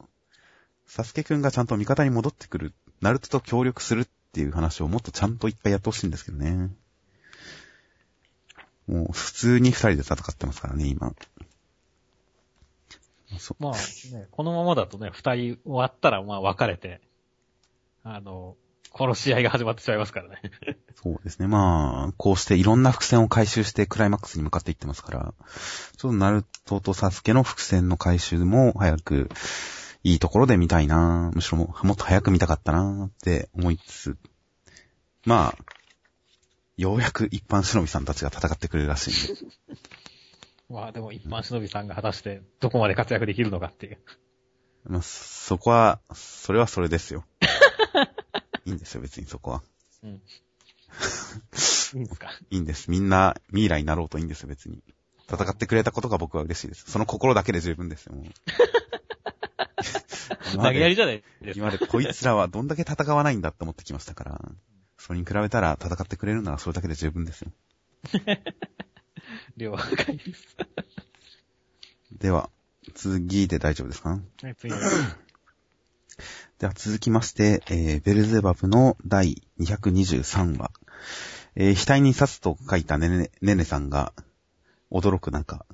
[0.88, 6.72] サスケくんがちゃんと味方に戻ってくる、ナルトと協力するっていう話をもっとちゃんといっぱいやってほしいんですけどね。
[8.88, 11.14] もう普通に二人で戦ってますからね、今。
[13.40, 17.02] そまあね、このままだとね、二人終わったらまあ別れて、
[18.04, 18.56] あの、
[18.94, 20.42] 殺し合いが始まってしまいますからね。
[21.02, 21.48] そうですね。
[21.48, 25.34] まあ、こうしていろんな伏線を回収してクライマックスに向かっていってますから、
[25.98, 29.30] ちょっとナルトとサスケの伏線の回収も早く、
[30.04, 34.18] いいところで見たいなむしろももっと早く見たかったなって思いつつ、
[35.26, 35.58] まあ、
[36.76, 39.42] ようやく一般忍びさんたちが戦ってくれるらしいんで。
[40.72, 43.98] まあでも一般忍びさんが果たしてどこまで活躍できるのかっていう。
[44.86, 47.24] まあ、そこは、それはそれですよ。
[48.66, 49.62] いいんですよ、別にそこは。
[50.04, 50.10] うん。
[50.10, 50.14] い
[51.98, 52.32] いんですか？
[52.50, 52.90] いいんです。
[52.90, 54.82] みんな、ミイラになろうといいんですよ、別に。
[55.32, 56.90] 戦ってくれたことが僕は嬉しいです。
[56.90, 58.26] その心だけで十分ですよ、もう。
[60.58, 61.24] 投げやりじゃない。
[61.56, 64.42] 今までこいつらはどんだけ戦わないんだって思ってきましたから、
[64.98, 67.52] それに比べたら戦ってくれるならそれだけで十分ですよ。
[69.58, 70.58] 了解です。
[72.12, 72.50] では、
[72.94, 74.10] 次で大丈夫ですか？
[74.42, 74.80] はい、次は。
[76.60, 80.72] では続きまして、えー、ベルゼバブの第223話。
[81.56, 84.14] えー、額に刺すと書いたねね、ねねさんが、
[84.90, 85.66] 驚く中、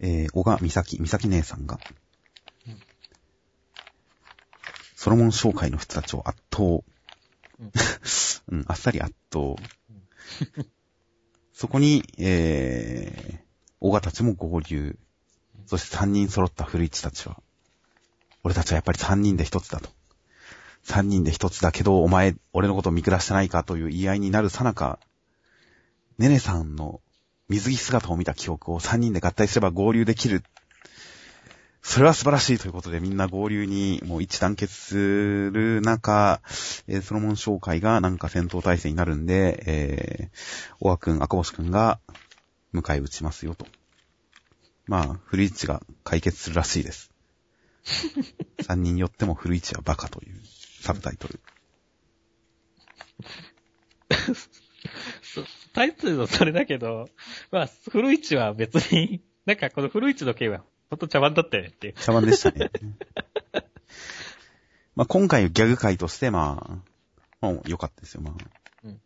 [0.00, 1.78] えー、小川美咲、美咲姉さんが、
[4.96, 6.62] ソロモン商会の人たちを圧倒。
[6.64, 6.82] うん
[8.52, 9.54] うん、あっさり圧倒。
[11.52, 13.38] そこに、えー、
[13.80, 14.98] 小川たちも合流。
[15.66, 17.40] そして三人揃った古市たちは、
[18.42, 19.90] 俺たちはやっぱり三人で一つだと。
[20.82, 24.98] 三人で一つだけど、お前、俺のことを見下してないかという言い合いになるさなか、
[26.18, 27.00] ネネさんの
[27.48, 30.42] 水着姿を見た記憶を三人で合体すれば合流できる。
[31.82, 34.94] それは素晴らしいということでみんな合流にもう一致団結す
[35.50, 36.40] る中、
[36.86, 41.98] えーソロモン商会がなんか戦闘態勢になるんで、えー、小川くん、赤星くんが
[42.74, 43.66] 迎え撃ちますよと。
[44.86, 47.10] まあ、古市が解決するらしいです。
[48.62, 50.40] 三人よっても古市はバカという
[50.80, 51.40] サブタイトル。
[55.22, 57.08] そタイトルのそれだけど、
[57.50, 61.94] まあ、古市は別に、なんかこの古市の件は、ほんと茶番だったよねっていう。
[61.94, 62.70] 茶番でしたね。
[64.96, 66.82] まあ今回ギャグ回として、ま
[67.40, 68.34] あ、まあ良かったですよ、まあ。
[68.84, 69.00] うん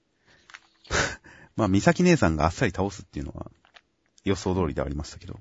[1.56, 3.50] まあ、美咲姉さんがあっさり倒すっていうのは
[4.24, 5.38] 予想通りではありましたけど。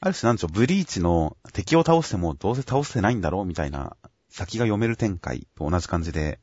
[0.00, 3.96] ある種なんでしょう、ブリーチの敵を倒してもどうせ倒せないんだろうみたいな
[4.28, 6.38] 先が読める展開と同じ感じで、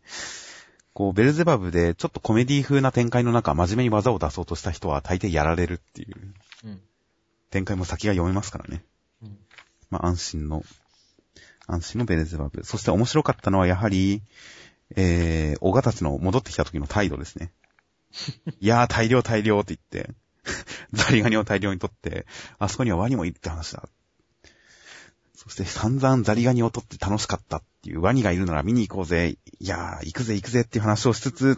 [0.93, 6.33] こう、ベルゼバブでちょっとコメディ風な展開の中、真面目に技を出そうとした人は大抵やられるっていう
[6.65, 6.81] うん。
[7.55, 8.83] 展開も先が読めますからね。
[9.23, 9.37] うん。
[9.89, 10.63] まあ、安心の、
[11.67, 12.65] 安心のベルゼバブ。
[12.65, 14.21] そして面白かったのはやはり、
[14.97, 17.53] えー、小川たちの戻ってきた時の態度ですね。
[18.59, 20.13] いやー、大量大量って言って、
[20.91, 22.25] ザリガニを大量に取って、
[22.59, 23.87] あそこにはワニもいるって話だ。
[25.33, 29.37] そして散々ザリガニを取って楽しかったっていうワニがいるなら見に行こうぜ。
[29.59, 31.57] いやー、行くぜ行くぜっていう話をしつつ、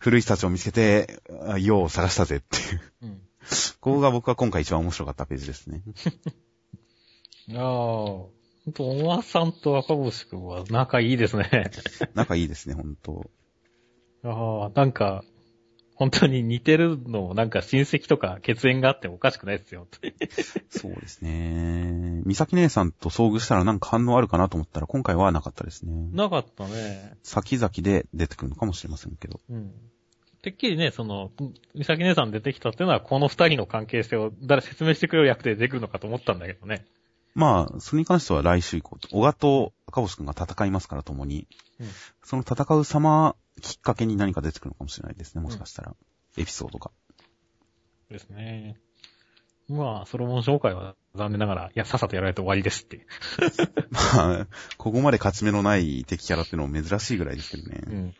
[0.00, 2.80] 古い人たちを見つけて、あよう探したぜっていう。
[3.02, 3.20] うん。
[3.80, 5.82] ここが僕は今回一番面白かったページですね。
[7.54, 8.30] ああ、ほ
[8.68, 11.70] んと、おまさんと赤星くんは仲いいですね。
[12.14, 13.30] 仲いいですね、ほんと。
[14.22, 15.24] ああ、なんか、
[16.00, 19.86] 本当に似てるのもなんか親戚とか血縁があってもおかしくないですよ。
[20.70, 22.22] そうですね。
[22.24, 25.92] 美咲姉さんと遭遇したらなんか反応あるかなと思ったら今回はなかったですね。
[26.12, 27.18] なかったね。
[27.22, 29.40] 先々で出てくるのかもしれませんけど。
[29.50, 29.74] うん。
[30.42, 31.30] てっきりね、その、
[31.74, 36.86] 美咲姉さん出てきたっていうのはこの二人の関係性を誰説明してくれる役で出てくるのかと思ったんだけどね。
[37.34, 41.46] まあ、それに関しては来週以降、小賀と赤星くんが戦いますから共に、
[41.78, 41.86] うん
[42.22, 45.94] その戦う様きっかけに何か出てくるのかもしれないですね、もしかしたら。
[46.36, 46.90] エピソードが。
[48.10, 48.76] ですね。
[49.68, 53.06] まあ、ソロモン紹介は残念ながら、いや、さっさとやられて終わりですって。
[53.90, 57.80] まあ、ここまで勝ち目のない敵キャラっていうのも珍しいぐらいですけどね。
[57.86, 58.14] うん。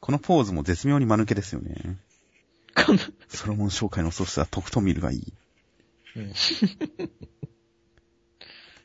[0.00, 1.98] このポーズも絶妙に間抜けですよね。
[2.74, 5.32] こんなソロモン紹介のソースはとくと見るがいい。
[6.16, 6.32] うん。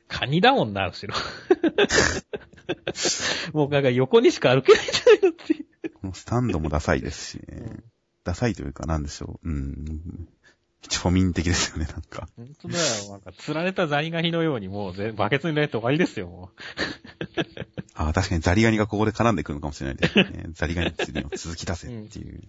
[0.08, 1.16] カニだもんな、後ろ。
[3.54, 5.66] もうなんか横にしか歩けないんじゃないのっていう。
[5.92, 7.44] このスタンドもダサいですしね。
[7.50, 7.84] うん
[8.26, 9.50] ダサいというか、なんでしょう。
[9.50, 10.28] うん。
[10.90, 12.28] 庶民的ですよね、なんか。
[12.36, 12.86] 本当だよ。
[13.12, 16.50] なんか、釣られたザリガニのようにもうぜ、バケツに入れて終わりですよ、も
[17.98, 20.48] ああ、確かにザリガニがここで絡んでくるのかもしれないですね。
[20.52, 22.40] ザリガニ釣りの続き出せっていう。
[22.40, 22.44] う。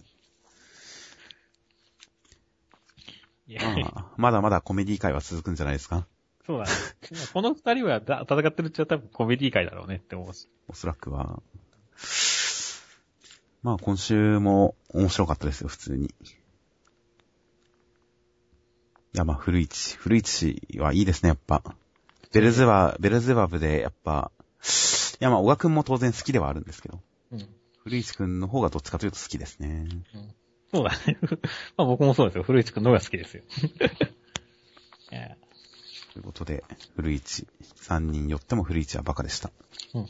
[3.47, 6.05] いや、まあ、まだまだコメディ界は続くんじゃないですか？
[6.45, 6.71] そうだね。
[7.33, 10.49] この二人はだ戦ってるっちゃ多分コメディ界だろうねって思うし。
[10.67, 11.41] おそらくは。
[13.63, 16.05] まあ、今週も面白かったですよ、普通に。
[16.07, 16.11] い
[19.13, 21.63] や、まあ、古市、古市はいいですね、やっぱ。
[22.33, 24.31] ベルゼバ、ベルゼバブで、やっぱ、
[24.61, 24.65] い
[25.19, 26.99] や、まあ、小川くんも当然好きではあるんですけど、
[27.31, 27.47] うん。
[27.83, 29.87] 古市くんの方がどっちかというと好きですね。
[30.71, 31.17] そうだね。
[31.77, 32.43] まあ僕もそうですよ。
[32.43, 33.43] 古市くんの方が好きですよ。
[36.13, 36.63] ということで、
[36.95, 39.51] 古市、3人よっても古市はバカでした。
[39.93, 40.09] うん